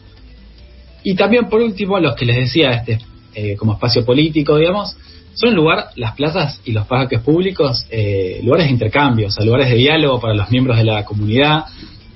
Y 1.05 1.14
también, 1.14 1.49
por 1.49 1.61
último, 1.61 2.01
los 2.01 2.17
que 2.17 2.25
les 2.25 2.37
decía, 2.37 2.73
este 2.73 2.99
eh, 3.35 3.57
como 3.57 3.75
espacio 3.75 4.05
político, 4.05 4.57
digamos, 4.57 4.97
son 5.35 5.55
lugar, 5.55 5.88
las 5.97 6.14
plazas 6.14 6.61
y 6.64 6.73
los 6.73 6.87
parques 6.87 7.21
públicos, 7.21 7.87
eh, 7.90 8.40
lugares 8.43 8.67
de 8.67 8.73
intercambio, 8.73 9.27
o 9.27 9.31
sea, 9.31 9.45
lugares 9.45 9.69
de 9.69 9.77
diálogo 9.77 10.21
para 10.21 10.35
los 10.35 10.51
miembros 10.51 10.79
de 10.79 10.85
la 10.85 11.05
comunidad, 11.05 11.64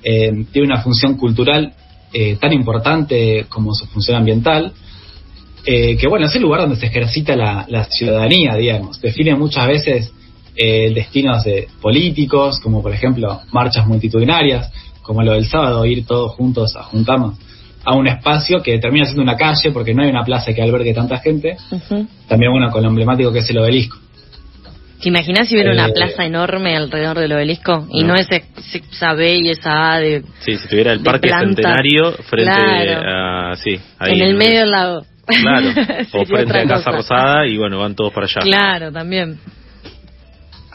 eh, 0.01 0.45
tiene 0.51 0.67
una 0.67 0.81
función 0.81 1.17
cultural 1.17 1.73
eh, 2.13 2.37
tan 2.39 2.53
importante 2.53 3.45
como 3.49 3.73
su 3.73 3.85
función 3.87 4.17
ambiental, 4.17 4.71
eh, 5.65 5.97
que 5.97 6.07
bueno, 6.07 6.27
es 6.27 6.35
el 6.35 6.41
lugar 6.41 6.61
donde 6.61 6.77
se 6.77 6.85
ejercita 6.85 7.35
la, 7.35 7.83
ciudadanía, 7.89 8.55
digamos. 8.55 9.01
Define 9.01 9.35
muchas 9.35 9.67
veces 9.67 10.13
destinos 10.55 11.45
de 11.45 11.69
políticos, 11.81 12.59
como 12.59 12.81
por 12.81 12.93
ejemplo 12.93 13.39
marchas 13.53 13.87
multitudinarias, 13.87 14.69
como 15.01 15.23
lo 15.23 15.31
del 15.31 15.45
sábado, 15.45 15.85
ir 15.85 16.05
todos 16.05 16.33
juntos 16.33 16.75
a 16.75 16.83
juntarnos 16.83 17.35
a 17.85 17.95
un 17.95 18.07
espacio 18.07 18.61
que 18.61 18.77
termina 18.79 19.05
siendo 19.05 19.23
una 19.23 19.35
calle 19.35 19.71
porque 19.71 19.93
no 19.93 20.03
hay 20.03 20.09
una 20.09 20.23
plaza 20.23 20.53
que 20.53 20.61
albergue 20.61 20.93
tanta 20.93 21.17
gente. 21.19 21.55
También 22.27 22.51
bueno, 22.51 22.69
con 22.71 22.83
lo 22.83 22.89
emblemático 22.89 23.31
que 23.31 23.39
es 23.39 23.49
el 23.49 23.57
obelisco. 23.59 23.97
¿Te 25.01 25.07
imaginas 25.07 25.47
si 25.47 25.55
hubiera 25.55 25.71
una 25.71 25.87
Eh, 25.87 25.93
plaza 25.93 26.25
enorme 26.25 26.75
alrededor 26.75 27.17
del 27.19 27.31
obelisco? 27.31 27.87
Y 27.91 28.01
No. 28.01 28.09
no, 28.09 28.15
ese, 28.15 28.43
esa 28.91 29.13
B 29.13 29.37
y 29.37 29.49
esa 29.49 29.93
A 29.93 29.99
de, 29.99 30.23
Sí, 30.41 30.57
si 30.57 30.67
tuviera 30.67 30.91
el 30.91 30.99
Parque. 30.99 31.29
Centenario 31.29 32.11
frente 32.23 32.51
Claro. 32.51 33.51
a... 33.51 33.55
Sí, 33.55 33.79
ahí. 33.97 34.13
en 34.13 34.21
el 34.27 34.35
medio 34.35 34.59
del 34.59 34.71
lago. 34.71 35.05
Claro, 35.25 35.67
o 36.13 36.25
frente 36.25 36.59
a 36.59 36.63
Casa 36.65 36.85
cosa. 36.85 36.91
Rosada 36.91 37.47
y 37.47 37.57
bueno, 37.57 37.79
van 37.79 37.95
todos 37.95 38.11
para 38.11 38.25
allá. 38.25 38.41
Claro, 38.41 38.91
también. 38.91 39.39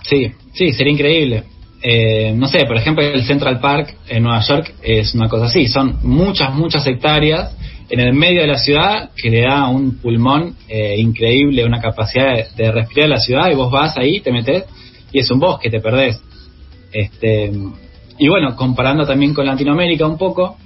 Sí, 0.04 0.32
sí, 0.54 0.72
sería 0.72 0.92
increíble. 0.92 1.44
Eh, 1.86 2.32
no 2.34 2.48
sé, 2.48 2.64
por 2.64 2.78
ejemplo, 2.78 3.04
el 3.04 3.24
Central 3.24 3.60
Park 3.60 3.94
en 4.08 4.22
Nueva 4.22 4.40
York 4.40 4.74
es 4.82 5.14
una 5.14 5.28
cosa 5.28 5.46
así. 5.46 5.68
Son 5.68 5.98
muchas, 6.02 6.54
muchas 6.54 6.86
hectáreas 6.86 7.54
en 7.90 8.00
el 8.00 8.14
medio 8.14 8.40
de 8.40 8.46
la 8.46 8.56
ciudad 8.56 9.10
que 9.14 9.28
le 9.28 9.42
da 9.42 9.68
un 9.68 9.98
pulmón 9.98 10.56
eh, 10.66 10.94
increíble, 10.96 11.62
una 11.62 11.82
capacidad 11.82 12.32
de, 12.34 12.46
de 12.56 12.72
respirar 12.72 13.10
la 13.10 13.18
ciudad 13.18 13.50
y 13.50 13.54
vos 13.54 13.70
vas 13.70 13.98
ahí, 13.98 14.20
te 14.20 14.32
metes 14.32 14.64
y 15.12 15.18
es 15.18 15.30
un 15.30 15.38
bosque, 15.38 15.68
te 15.68 15.80
perdés. 15.80 16.22
Este, 16.90 17.52
y 18.18 18.28
bueno, 18.28 18.56
comparando 18.56 19.04
también 19.04 19.34
con 19.34 19.44
Latinoamérica 19.44 20.06
un 20.06 20.16
poco, 20.16 20.56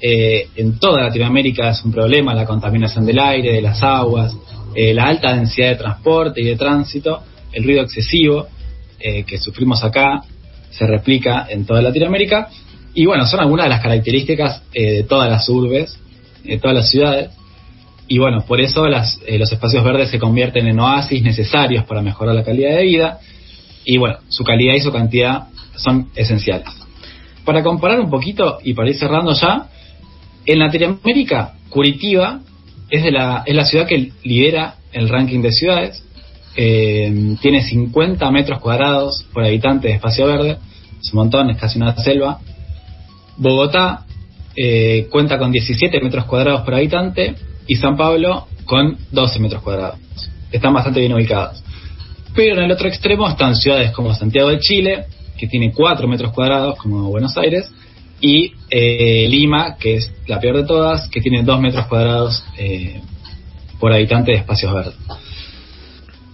eh, 0.00 0.48
en 0.56 0.78
toda 0.78 1.04
Latinoamérica 1.04 1.70
es 1.70 1.84
un 1.84 1.92
problema 1.92 2.34
la 2.34 2.44
contaminación 2.44 3.06
del 3.06 3.18
aire, 3.18 3.52
de 3.52 3.62
las 3.62 3.82
aguas, 3.82 4.36
eh, 4.74 4.92
la 4.92 5.06
alta 5.06 5.34
densidad 5.34 5.70
de 5.70 5.76
transporte 5.76 6.40
y 6.40 6.44
de 6.44 6.56
tránsito, 6.56 7.22
el 7.52 7.64
ruido 7.64 7.82
excesivo 7.82 8.48
eh, 8.98 9.24
que 9.24 9.38
sufrimos 9.38 9.84
acá 9.84 10.22
se 10.70 10.86
replica 10.86 11.46
en 11.48 11.66
toda 11.66 11.82
Latinoamérica. 11.82 12.48
Y 12.94 13.06
bueno, 13.06 13.26
son 13.26 13.40
algunas 13.40 13.66
de 13.66 13.70
las 13.70 13.82
características 13.82 14.62
eh, 14.72 14.92
de 14.92 15.02
todas 15.04 15.30
las 15.30 15.48
urbes, 15.48 15.98
de 16.44 16.58
todas 16.58 16.76
las 16.76 16.90
ciudades. 16.90 17.30
Y 18.08 18.18
bueno, 18.18 18.44
por 18.46 18.60
eso 18.60 18.86
las, 18.86 19.20
eh, 19.26 19.38
los 19.38 19.52
espacios 19.52 19.82
verdes 19.84 20.10
se 20.10 20.18
convierten 20.18 20.66
en 20.68 20.78
oasis 20.78 21.22
necesarios 21.22 21.84
para 21.84 22.02
mejorar 22.02 22.34
la 22.34 22.44
calidad 22.44 22.76
de 22.76 22.84
vida. 22.84 23.18
Y 23.84 23.98
bueno, 23.98 24.18
su 24.28 24.44
calidad 24.44 24.74
y 24.74 24.80
su 24.80 24.92
cantidad 24.92 25.48
son 25.76 26.08
esenciales. 26.14 26.68
Para 27.44 27.62
comparar 27.62 28.00
un 28.00 28.10
poquito 28.10 28.58
y 28.64 28.74
para 28.74 28.88
ir 28.88 28.96
cerrando 28.96 29.32
ya, 29.32 29.68
en 30.46 30.58
Latinoamérica, 30.60 31.54
Curitiba 31.68 32.40
es, 32.88 33.02
de 33.02 33.10
la, 33.10 33.42
es 33.46 33.54
la 33.54 33.64
ciudad 33.64 33.86
que 33.86 34.12
lidera 34.22 34.76
el 34.92 35.08
ranking 35.08 35.40
de 35.42 35.52
ciudades. 35.52 36.02
Eh, 36.58 37.36
tiene 37.42 37.62
50 37.62 38.30
metros 38.30 38.60
cuadrados 38.60 39.26
por 39.32 39.44
habitante 39.44 39.88
de 39.88 39.94
espacio 39.94 40.26
verde. 40.26 40.56
Es 41.00 41.12
un 41.12 41.18
montón, 41.18 41.50
es 41.50 41.58
casi 41.58 41.78
una 41.78 41.94
selva. 41.96 42.38
Bogotá 43.36 44.06
eh, 44.56 45.06
cuenta 45.10 45.38
con 45.38 45.52
17 45.52 46.00
metros 46.00 46.24
cuadrados 46.24 46.62
por 46.62 46.74
habitante 46.74 47.34
y 47.66 47.76
San 47.76 47.96
Pablo 47.96 48.46
con 48.64 48.96
12 49.12 49.38
metros 49.40 49.62
cuadrados. 49.62 49.98
Están 50.50 50.72
bastante 50.72 51.00
bien 51.00 51.12
ubicados. 51.12 51.62
Pero 52.34 52.56
en 52.56 52.64
el 52.64 52.72
otro 52.72 52.88
extremo 52.88 53.28
están 53.28 53.54
ciudades 53.54 53.90
como 53.90 54.14
Santiago 54.14 54.48
de 54.48 54.58
Chile, 54.58 55.04
que 55.36 55.46
tiene 55.46 55.72
4 55.72 56.08
metros 56.08 56.32
cuadrados, 56.32 56.76
como 56.78 57.10
Buenos 57.10 57.36
Aires, 57.36 57.70
y 58.20 58.52
eh, 58.70 59.26
Lima, 59.28 59.76
que 59.76 59.96
es 59.96 60.12
la 60.26 60.40
peor 60.40 60.56
de 60.56 60.64
todas, 60.64 61.08
que 61.08 61.20
tiene 61.20 61.42
2 61.42 61.60
metros 61.60 61.86
cuadrados 61.86 62.42
por 63.78 63.92
habitante 63.92 64.32
de 64.32 64.38
espacios 64.38 64.72
verdes. 64.72 64.94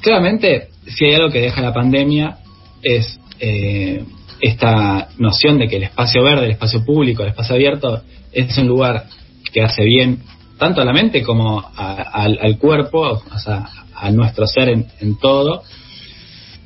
Claramente, 0.03 0.69
si 0.87 1.05
hay 1.07 1.15
algo 1.15 1.31
que 1.31 1.41
deja 1.41 1.61
la 1.63 1.73
pandemia 1.73 2.39
es 2.83 3.19
eh, 3.41 4.05
esta 4.41 5.09
noción 5.19 5.59
de 5.59 5.69
que 5.69 5.77
el 5.77 5.85
espacio 5.85 6.23
verde, 6.23 6.47
el 6.47 6.51
espacio 6.53 6.85
público, 6.85 7.23
el 7.23 7.29
espacio 7.31 7.55
abierto 7.55 8.03
es 8.33 8.59
un 8.59 8.67
lugar 8.67 9.05
que 9.53 9.63
hace 9.63 9.85
bien 9.85 10.19
tanto 10.59 10.81
a 10.81 10.85
la 10.85 10.93
mente 10.93 11.23
como 11.23 11.61
a- 11.61 11.95
al, 12.13 12.59
cuerpo, 12.59 13.01
o 13.33 13.39
sea, 13.39 13.69
a 13.95 14.11
nuestro 14.11 14.47
ser 14.47 14.69
en, 14.71 14.87
en 15.01 15.19
todo. 15.19 15.63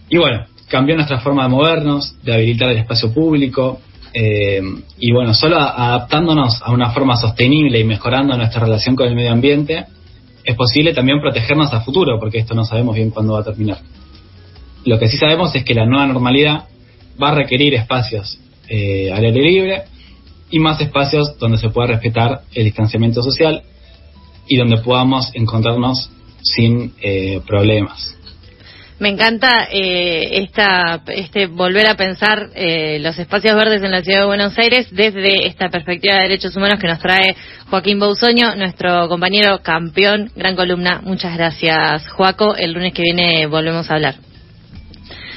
Y 0.09 0.17
bueno, 0.19 0.47
cambió 0.69 0.95
nuestra 0.95 1.21
forma 1.21 1.45
de 1.45 1.49
movernos, 1.51 2.15
de 2.23 2.35
habilitar 2.35 2.71
el 2.71 2.79
espacio 2.79 3.13
público. 3.13 3.81
eh, 4.15 4.63
y 4.99 5.13
bueno, 5.13 5.35
solo 5.35 5.59
adaptándonos 5.59 6.63
a 6.63 6.71
una 6.73 6.91
forma 6.91 7.17
sostenible 7.17 7.79
y 7.81 7.85
mejorando 7.85 8.35
nuestra 8.37 8.61
relación 8.63 8.97
con 8.97 9.09
el 9.09 9.15
medio 9.15 9.33
ambiente, 9.33 9.85
es 10.47 10.55
posible 10.55 10.95
también 10.95 11.21
protegernos 11.21 11.73
a 11.75 11.81
futuro, 11.81 12.19
porque 12.21 12.39
esto 12.39 12.55
no 12.55 12.65
sabemos 12.65 12.95
bien 12.95 13.11
cuándo 13.11 13.33
va 13.33 13.41
a 13.41 13.45
terminar. 13.45 13.79
Lo 14.85 14.99
que 14.99 15.09
sí 15.09 15.19
sabemos 15.19 15.55
es 15.57 15.65
que 15.65 15.75
la 15.75 15.85
nueva 15.85 16.07
normalidad 16.07 16.69
va 17.21 17.31
a 17.31 17.35
requerir 17.35 17.75
espacios 17.75 18.39
eh, 18.69 19.11
al 19.13 19.25
aire 19.25 19.43
libre 19.43 19.83
y 20.49 20.61
más 20.61 20.81
espacios 20.81 21.37
donde 21.39 21.59
se 21.59 21.71
pueda 21.71 21.89
respetar 21.89 22.43
el 22.55 22.65
distanciamiento 22.65 23.23
social 23.23 23.63
y 24.47 24.57
donde 24.57 24.79
podamos 24.79 25.33
encontrarnos 25.35 26.11
sin 26.41 26.93
eh, 27.03 27.41
problemas. 27.45 28.17
Me 28.99 29.11
encanta 29.11 29.69
eh, 29.71 30.43
esta, 30.43 31.03
este 31.09 31.49
volver 31.49 31.87
a 31.87 31.97
pensar 31.97 32.49
eh, 32.55 32.99
los 33.01 33.19
espacios 33.19 33.55
verdes 33.55 33.83
en 33.83 33.91
la 33.91 34.01
ciudad 34.01 34.21
de 34.21 34.27
Buenos 34.27 34.59
Aires 34.59 34.89
desde 34.91 35.47
esta 35.47 35.69
perspectiva 35.69 36.15
de 36.15 36.23
derechos 36.23 36.57
humanos 36.57 36.81
que 36.81 36.87
nos 36.87 36.99
trae 36.99 37.37
Joaquín 37.69 38.01
Bausoño, 38.01 38.57
nuestro 38.57 39.07
compañero 39.09 39.61
campeón, 39.63 40.31
gran 40.35 40.57
columna. 40.57 41.03
Muchas 41.05 41.37
gracias, 41.37 42.09
Joaco. 42.09 42.57
El 42.57 42.73
lunes 42.73 42.95
que 42.95 43.03
viene 43.03 43.47
volvemos 43.47 43.91
a 43.91 43.95
hablar. 43.95 44.15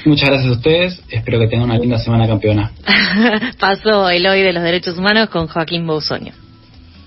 Muchas 0.06 0.30
gracias 0.30 0.48
a 0.48 0.56
ustedes, 0.56 1.02
espero 1.10 1.38
que 1.38 1.48
tengan 1.48 1.68
una 1.68 1.78
linda 1.78 1.98
semana 1.98 2.26
campeona. 2.26 2.70
Pasó 3.60 4.08
el 4.08 4.26
hoy 4.26 4.40
de 4.40 4.54
los 4.54 4.62
derechos 4.62 4.96
humanos 4.96 5.28
con 5.28 5.48
Joaquín 5.48 5.86
Bausoño. 5.86 6.32